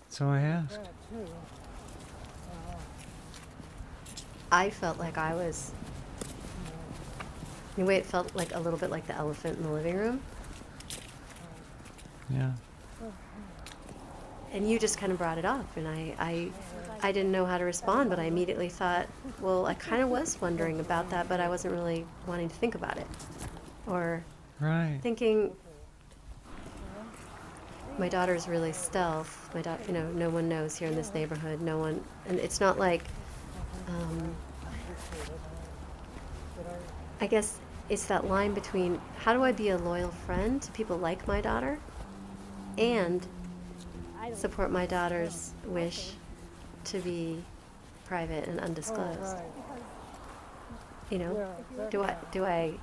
So 0.09 0.27
I 0.27 0.41
asked. 0.41 0.79
I 4.51 4.69
felt 4.69 4.99
like 4.99 5.17
I 5.17 5.33
was. 5.33 5.71
In 7.77 7.83
a 7.83 7.85
way, 7.85 7.95
it 7.95 8.05
felt 8.05 8.35
like 8.35 8.53
a 8.53 8.59
little 8.59 8.77
bit 8.77 8.91
like 8.91 9.07
the 9.07 9.15
elephant 9.15 9.57
in 9.57 9.63
the 9.63 9.71
living 9.71 9.95
room. 9.95 10.21
Yeah. 12.29 12.51
And 14.53 14.69
you 14.69 14.77
just 14.77 14.97
kind 14.97 15.11
of 15.11 15.17
brought 15.17 15.37
it 15.37 15.45
up, 15.45 15.65
and 15.77 15.87
I, 15.87 16.13
I, 16.19 16.49
I 17.01 17.11
didn't 17.13 17.31
know 17.31 17.45
how 17.45 17.57
to 17.57 17.63
respond, 17.63 18.09
but 18.09 18.19
I 18.19 18.23
immediately 18.23 18.67
thought, 18.67 19.07
well, 19.39 19.65
I 19.65 19.73
kind 19.75 20.01
of 20.01 20.09
was 20.09 20.39
wondering 20.41 20.81
about 20.81 21.09
that, 21.11 21.29
but 21.29 21.39
I 21.39 21.47
wasn't 21.47 21.73
really 21.73 22.05
wanting 22.27 22.49
to 22.49 22.55
think 22.55 22.75
about 22.75 22.97
it, 22.97 23.07
or 23.87 24.23
Right. 24.59 24.99
thinking. 25.01 25.55
My 27.97 28.09
daughter's 28.09 28.47
really 28.47 28.71
stealth. 28.73 29.49
My 29.53 29.61
daughter, 29.61 29.81
you 29.87 29.93
know, 29.93 30.09
no 30.11 30.29
one 30.29 30.49
knows 30.49 30.75
here 30.75 30.87
in 30.87 30.95
this 30.95 31.13
neighborhood. 31.13 31.61
No 31.61 31.77
one, 31.77 32.03
and 32.27 32.39
it's 32.39 32.59
not 32.59 32.77
like. 32.77 33.03
Um, 33.87 34.35
I 37.19 37.27
guess 37.27 37.59
it's 37.89 38.05
that 38.05 38.27
line 38.27 38.53
between 38.53 38.99
how 39.17 39.33
do 39.33 39.43
I 39.43 39.51
be 39.51 39.69
a 39.69 39.77
loyal 39.77 40.09
friend 40.25 40.61
to 40.61 40.71
people 40.71 40.97
like 40.97 41.27
my 41.27 41.39
daughter, 41.41 41.79
and 42.77 43.25
support 44.33 44.71
my 44.71 44.85
daughter's 44.85 45.53
wish 45.65 46.11
to 46.85 46.99
be 46.99 47.43
private 48.05 48.47
and 48.47 48.59
undisclosed. 48.59 49.37
You 51.09 51.19
know, 51.19 51.55
do 51.89 52.03
I 52.03 52.15
do 52.31 52.45
I 52.45 52.73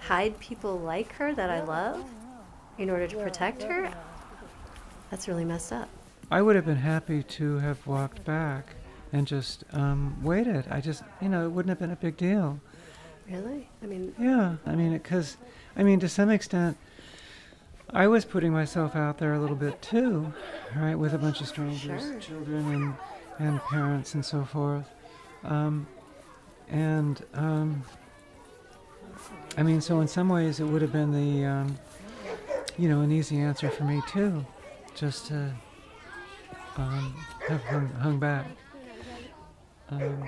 hide 0.00 0.38
people 0.40 0.78
like 0.78 1.12
her 1.12 1.34
that 1.34 1.50
I 1.50 1.62
love 1.62 2.04
in 2.78 2.90
order 2.90 3.06
to 3.06 3.16
protect 3.16 3.62
her? 3.62 3.92
That's 5.10 5.28
really 5.28 5.44
messed 5.44 5.72
up. 5.72 5.88
I 6.30 6.42
would 6.42 6.56
have 6.56 6.66
been 6.66 6.76
happy 6.76 7.22
to 7.22 7.58
have 7.58 7.86
walked 7.86 8.24
back 8.24 8.74
and 9.12 9.26
just 9.26 9.62
um, 9.72 10.20
waited. 10.22 10.66
I 10.68 10.80
just, 10.80 11.04
you 11.20 11.28
know, 11.28 11.46
it 11.46 11.50
wouldn't 11.50 11.68
have 11.70 11.78
been 11.78 11.92
a 11.92 11.96
big 11.96 12.16
deal. 12.16 12.58
Really? 13.30 13.68
I 13.82 13.86
mean, 13.86 14.12
Yeah. 14.18 14.56
I 14.66 14.74
mean, 14.74 14.92
because, 14.92 15.36
I 15.76 15.84
mean, 15.84 16.00
to 16.00 16.08
some 16.08 16.30
extent, 16.30 16.76
I 17.92 18.06
was 18.08 18.24
putting 18.24 18.52
myself 18.52 18.96
out 18.96 19.18
there 19.18 19.34
a 19.34 19.38
little 19.38 19.56
bit 19.56 19.80
too, 19.80 20.32
right, 20.74 20.96
with 20.96 21.14
a 21.14 21.18
bunch 21.18 21.40
of 21.40 21.46
strangers, 21.46 22.02
Sure. 22.02 22.18
children 22.20 22.74
and, 22.74 22.94
and 23.38 23.60
parents 23.62 24.14
and 24.14 24.24
so 24.24 24.44
forth. 24.44 24.88
Um, 25.44 25.86
and, 26.68 27.24
um, 27.34 27.84
I 29.56 29.62
mean, 29.62 29.80
so 29.80 30.00
in 30.00 30.08
some 30.08 30.28
ways 30.28 30.58
it 30.58 30.64
would 30.64 30.82
have 30.82 30.92
been 30.92 31.12
the, 31.12 31.46
um, 31.46 31.78
you 32.76 32.88
know, 32.88 33.00
an 33.02 33.12
easy 33.12 33.38
answer 33.38 33.70
for 33.70 33.84
me 33.84 34.02
too, 34.08 34.44
just 34.96 35.26
to 35.28 35.52
um, 36.76 37.14
have 37.48 37.62
hung, 37.64 37.88
hung 37.90 38.18
back. 38.18 38.46
Um, 39.90 40.24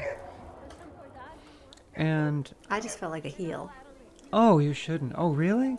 and, 1.96 2.50
I 2.70 2.78
just 2.78 2.98
felt 3.00 3.10
like 3.10 3.24
a 3.24 3.28
heel. 3.28 3.72
oh, 4.32 4.60
you 4.60 4.72
shouldn't. 4.72 5.14
Oh, 5.16 5.30
really? 5.32 5.76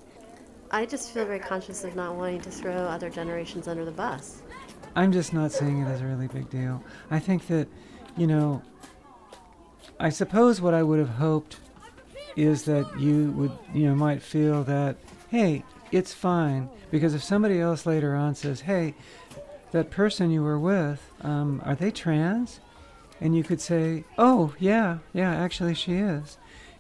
I 0.72 0.86
just 0.86 1.12
feel 1.12 1.26
very 1.26 1.40
conscious 1.40 1.84
of 1.84 1.96
not 1.96 2.16
wanting 2.16 2.42
to 2.42 2.52
throw 2.52 2.74
other 2.74 3.10
generations 3.10 3.68
under 3.68 3.86
the 3.86 3.92
bus. 3.92 4.44
I'm 4.96 5.12
just 5.12 5.34
not 5.34 5.52
seeing 5.52 5.82
it 5.82 5.88
as 5.88 6.02
a 6.02 6.06
really 6.06 6.28
big 6.28 6.50
deal. 6.50 6.84
I 7.10 7.20
think 7.20 7.48
that, 7.48 7.68
you 8.18 8.28
know, 8.28 8.62
I 10.00 10.10
suppose 10.10 10.62
what 10.62 10.74
I 10.74 10.84
would 10.84 11.00
have 11.00 11.10
hoped 11.10 11.58
is 12.36 12.64
that 12.66 13.00
you 13.00 13.32
would, 13.32 13.52
you 13.74 13.88
know, 13.88 13.96
might 13.96 14.22
feel 14.22 14.64
that, 14.66 14.98
hey, 15.30 15.64
it's 15.92 16.14
fine. 16.14 16.70
Because 16.92 17.14
if 17.14 17.24
somebody 17.24 17.60
else 17.60 17.86
later 17.86 18.16
on 18.16 18.36
says, 18.36 18.62
hey, 18.62 18.94
that 19.72 19.90
person 19.90 20.32
you 20.32 20.44
were 20.44 20.60
with, 20.60 21.12
um, 21.22 21.62
are 21.66 21.76
they 21.76 21.92
trans? 21.92 22.60
And 23.22 23.36
you 23.36 23.44
could 23.44 23.60
say, 23.60 24.06
oh, 24.18 24.54
yeah, 24.60 25.00
yeah, 25.14 25.34
actually 25.36 25.74
she 25.74 25.96
is. 25.96 26.38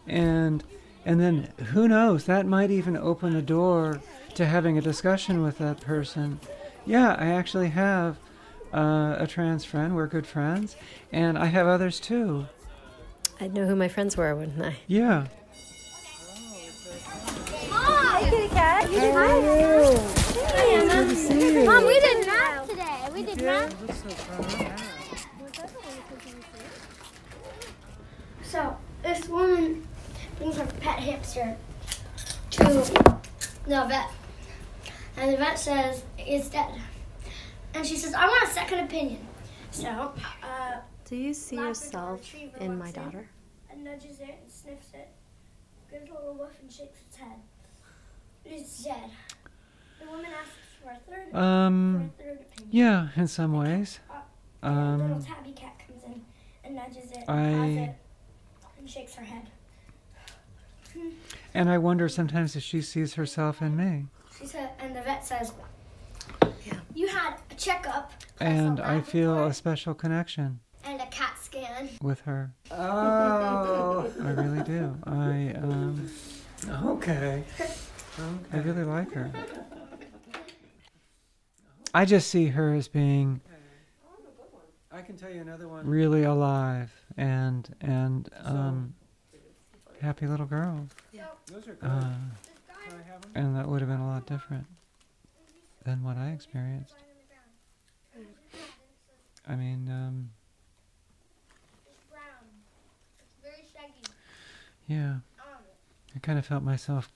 And 0.07 0.63
and 1.05 1.19
then 1.19 1.51
who 1.73 1.87
knows, 1.87 2.25
that 2.25 2.45
might 2.45 2.71
even 2.71 2.95
open 2.97 3.33
the 3.33 3.41
door 3.41 4.01
to 4.35 4.45
having 4.45 4.77
a 4.77 4.81
discussion 4.81 5.41
with 5.41 5.57
that 5.57 5.81
person. 5.81 6.39
Yeah, 6.85 7.15
I 7.19 7.27
actually 7.27 7.69
have 7.69 8.17
uh, 8.73 9.15
a 9.17 9.27
trans 9.27 9.65
friend. 9.65 9.95
We're 9.95 10.07
good 10.07 10.27
friends. 10.27 10.75
And 11.11 11.37
I 11.37 11.45
have 11.45 11.67
others 11.67 11.99
too. 11.99 12.47
I'd 13.41 13.53
know 13.53 13.65
who 13.65 13.75
my 13.75 13.87
friends 13.87 14.17
were, 14.17 14.35
wouldn't 14.35 14.61
I? 14.61 14.75
Yeah. 14.87 15.27
Hi, 17.71 18.29
kitty 18.29 18.47
cat. 18.49 18.91
You 18.91 18.99
did 18.99 19.15
math. 19.15 20.29
Hi, 20.51 20.65
Emma. 20.73 21.65
Mom, 21.65 21.85
we 21.85 21.99
did 21.99 22.27
math 22.27 22.69
today. 22.69 23.09
We 23.13 23.23
did 23.23 23.41
math. 23.41 23.75
So 28.43 28.77
this 29.03 29.27
woman 29.29 29.87
brings 30.39 30.57
her 30.57 30.65
pet 30.65 30.99
hamster 30.99 31.55
to 32.51 32.63
the 32.63 33.85
vet, 33.87 34.09
and 35.17 35.33
the 35.33 35.37
vet 35.37 35.59
says 35.59 36.03
it's 36.17 36.49
dead. 36.49 36.73
And 37.75 37.85
she 37.85 37.95
says, 37.97 38.13
"I 38.15 38.25
want 38.25 38.43
a 38.43 38.47
second 38.47 38.79
opinion." 38.85 39.27
So, 39.71 39.87
uh, 40.43 40.77
Do 41.05 41.15
you 41.15 41.33
see 41.33 41.55
yourself 41.57 42.33
in 42.59 42.77
my 42.77 42.91
daughter? 42.91 43.29
and 43.69 43.83
nudges 43.83 44.19
it 44.19 44.39
and 44.41 44.51
sniffs 44.51 44.91
it, 44.93 45.09
gives 45.91 46.09
a 46.09 46.13
little 46.13 46.33
woof 46.33 46.57
and 46.61 46.71
shakes 46.71 46.99
its 47.07 47.17
head. 47.17 47.39
It's 48.45 48.83
dead. 48.83 49.11
The 49.99 50.07
woman 50.07 50.25
asks 50.25 50.55
for 50.81 50.89
a 50.91 50.95
third, 50.95 51.35
Um, 51.35 52.11
for 52.17 52.23
a 52.23 52.25
third 52.25 52.41
opinion. 52.41 52.69
yeah, 52.71 53.09
in 53.15 53.27
some 53.27 53.53
ways. 53.53 53.99
And 54.63 55.01
a 55.01 55.03
little 55.03 55.17
Um, 55.17 55.23
tabby 55.23 55.51
cat 55.53 55.77
comes 55.85 56.03
in 56.03 56.25
and 56.63 56.75
nudges 56.75 57.11
it, 57.11 57.23
I- 57.29 57.49
it, 57.65 57.95
and 58.79 58.89
shakes 58.89 59.13
her 59.15 59.23
head. 59.23 59.49
And 61.53 61.69
I 61.69 61.77
wonder 61.77 62.07
sometimes 62.09 62.55
if 62.55 62.63
she 62.63 62.81
sees 62.81 63.15
herself 63.15 63.61
in 63.61 63.75
me. 63.75 64.05
She 64.37 64.45
said, 64.45 64.69
and 64.79 64.95
the 64.95 65.01
vet 65.01 65.25
says, 65.25 65.53
Yeah. 66.65 66.79
"You 66.93 67.07
had 67.07 67.35
a 67.51 67.55
checkup, 67.55 68.11
And 68.39 68.79
I 68.79 69.01
feel 69.01 69.29
Labrador 69.31 69.49
a 69.49 69.53
special 69.53 69.93
connection 69.93 70.59
and 70.83 71.01
a 71.01 71.07
CAT 71.07 71.37
scan." 71.41 71.89
with 72.01 72.21
her. 72.21 72.53
Oh, 72.71 74.11
I 74.21 74.29
really 74.31 74.63
do. 74.63 74.97
I 75.03 75.53
um, 75.61 76.09
okay. 76.85 77.43
I 78.53 78.57
really 78.57 78.83
like 78.83 79.11
her. 79.13 79.31
I 81.93 82.05
just 82.05 82.29
see 82.29 82.47
her 82.47 82.73
as 82.75 82.87
being 82.87 83.41
I 84.91 85.01
can 85.01 85.15
tell 85.15 85.29
you 85.29 85.41
another 85.41 85.67
one. 85.67 85.87
Really 85.87 86.23
alive 86.23 86.91
and 87.15 87.73
and 87.79 88.27
um, 88.43 88.95
happy 90.01 90.27
little 90.27 90.45
girl. 90.45 90.87
Yeah. 91.11 91.25
Uh, 91.81 92.13
and 93.35 93.55
that 93.55 93.67
would 93.67 93.81
have 93.81 93.89
been 93.89 93.99
a 93.99 94.07
lot 94.07 94.25
different 94.25 94.65
than 95.85 96.03
what 96.03 96.17
I 96.17 96.29
experienced. 96.29 96.95
I 99.47 99.55
mean, 99.55 99.89
um, 99.89 100.29
It's 101.87 102.03
brown. 102.11 102.21
It's 103.19 103.33
very 103.41 103.65
shaggy. 103.73 104.03
yeah, 104.87 105.15
I 106.15 106.19
kind 106.19 106.37
of 106.37 106.45
felt 106.45 106.63
myself 106.63 107.11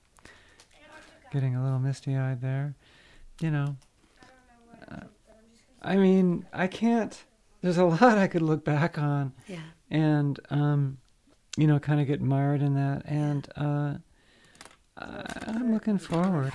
getting 1.31 1.55
a 1.55 1.63
little 1.63 1.79
misty-eyed 1.79 2.41
there. 2.41 2.73
You 3.39 3.51
know, 3.51 3.75
uh, 4.89 5.01
I 5.81 5.95
mean, 5.97 6.45
I 6.53 6.67
can't. 6.67 7.23
There's 7.61 7.77
a 7.77 7.85
lot 7.85 8.17
I 8.17 8.27
could 8.27 8.41
look 8.41 8.63
back 8.65 8.97
on 8.97 9.33
Yeah. 9.47 9.59
and 9.91 10.39
um, 10.49 10.97
you 11.57 11.67
know, 11.67 11.79
kind 11.79 11.99
of 12.01 12.07
get 12.07 12.21
mired 12.21 12.61
in 12.61 12.73
that. 12.75 13.03
And 13.05 13.47
uh, 13.55 13.93
I- 14.97 15.43
I'm 15.47 15.73
looking 15.73 15.97
forward. 15.97 16.53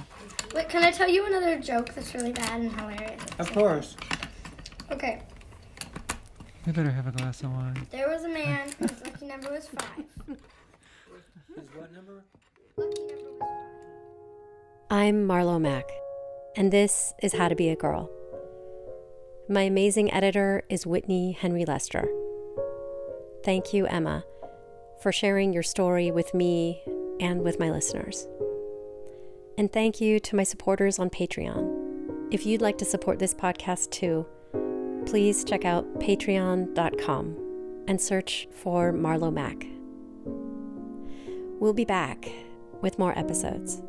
Wait, 0.54 0.68
can 0.68 0.82
I 0.82 0.90
tell 0.90 1.08
you 1.08 1.26
another 1.26 1.58
joke 1.58 1.94
that's 1.94 2.14
really 2.14 2.32
bad 2.32 2.60
and 2.60 2.72
hilarious? 2.72 3.22
Of 3.38 3.52
course. 3.52 3.96
Okay. 4.90 5.22
We 6.66 6.72
better 6.72 6.90
have 6.90 7.06
a 7.06 7.12
glass 7.12 7.42
of 7.42 7.52
wine. 7.52 7.86
There 7.90 8.08
was 8.08 8.24
a 8.24 8.28
man 8.28 8.68
whose 8.78 8.92
lucky 9.04 9.26
number 9.26 9.50
was 9.52 9.68
five. 9.68 10.04
His 11.54 11.64
what 11.74 11.92
number? 11.92 12.22
Lucky 12.76 13.00
number 13.02 13.14
was 13.30 13.38
five. 13.40 13.48
I'm 14.90 15.26
Marlo 15.26 15.60
Mack, 15.60 15.84
and 16.56 16.72
this 16.72 17.12
is 17.22 17.34
How 17.34 17.48
to 17.48 17.54
Be 17.54 17.68
a 17.68 17.76
Girl. 17.76 18.10
My 19.48 19.62
amazing 19.62 20.12
editor 20.12 20.62
is 20.68 20.86
Whitney 20.86 21.32
Henry 21.32 21.64
Lester. 21.64 22.06
Thank 23.44 23.72
you, 23.72 23.86
Emma, 23.86 24.24
for 25.00 25.12
sharing 25.12 25.52
your 25.52 25.62
story 25.62 26.10
with 26.10 26.34
me 26.34 26.82
and 27.20 27.42
with 27.42 27.58
my 27.58 27.70
listeners. 27.70 28.26
And 29.56 29.72
thank 29.72 30.00
you 30.00 30.20
to 30.20 30.36
my 30.36 30.44
supporters 30.44 30.98
on 30.98 31.10
Patreon. 31.10 32.32
If 32.32 32.46
you'd 32.46 32.62
like 32.62 32.78
to 32.78 32.84
support 32.84 33.18
this 33.18 33.34
podcast 33.34 33.90
too, 33.90 34.26
please 35.06 35.44
check 35.44 35.64
out 35.64 35.98
patreon.com 35.98 37.84
and 37.88 38.00
search 38.00 38.48
for 38.52 38.92
Marlo 38.92 39.32
Mack. 39.32 39.66
We'll 41.60 41.72
be 41.72 41.84
back 41.84 42.28
with 42.82 42.98
more 42.98 43.18
episodes. 43.18 43.82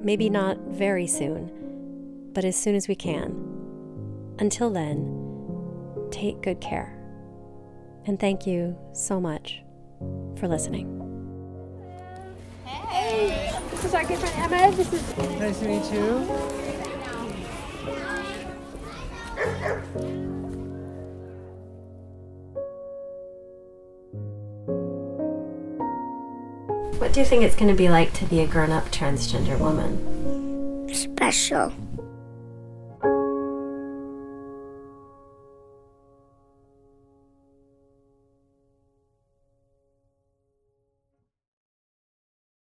Maybe 0.00 0.30
not 0.30 0.58
very 0.68 1.06
soon, 1.06 2.30
but 2.32 2.44
as 2.44 2.56
soon 2.56 2.74
as 2.74 2.88
we 2.88 2.94
can. 2.94 4.34
Until 4.38 4.70
then, 4.70 6.08
take 6.10 6.40
good 6.42 6.60
care. 6.60 6.98
And 8.06 8.18
thank 8.18 8.46
you 8.46 8.76
so 8.94 9.20
much 9.20 9.61
for 10.42 10.48
listening. 10.48 10.88
Hey, 12.64 13.56
this 13.70 13.84
is 13.84 13.94
our 13.94 14.04
good 14.04 14.18
friend 14.18 14.52
Emma. 14.52 14.74
This 14.74 14.92
is 14.92 15.16
Nice 15.38 15.60
to 15.60 15.68
meet 15.68 15.92
you. 15.92 16.18
What 26.98 27.12
do 27.12 27.20
you 27.20 27.26
think 27.26 27.44
it's 27.44 27.54
going 27.54 27.70
to 27.70 27.76
be 27.76 27.88
like 27.88 28.12
to 28.14 28.24
be 28.24 28.40
a 28.40 28.46
grown 28.48 28.72
up 28.72 28.86
transgender 28.86 29.56
woman? 29.60 30.92
special. 30.92 31.72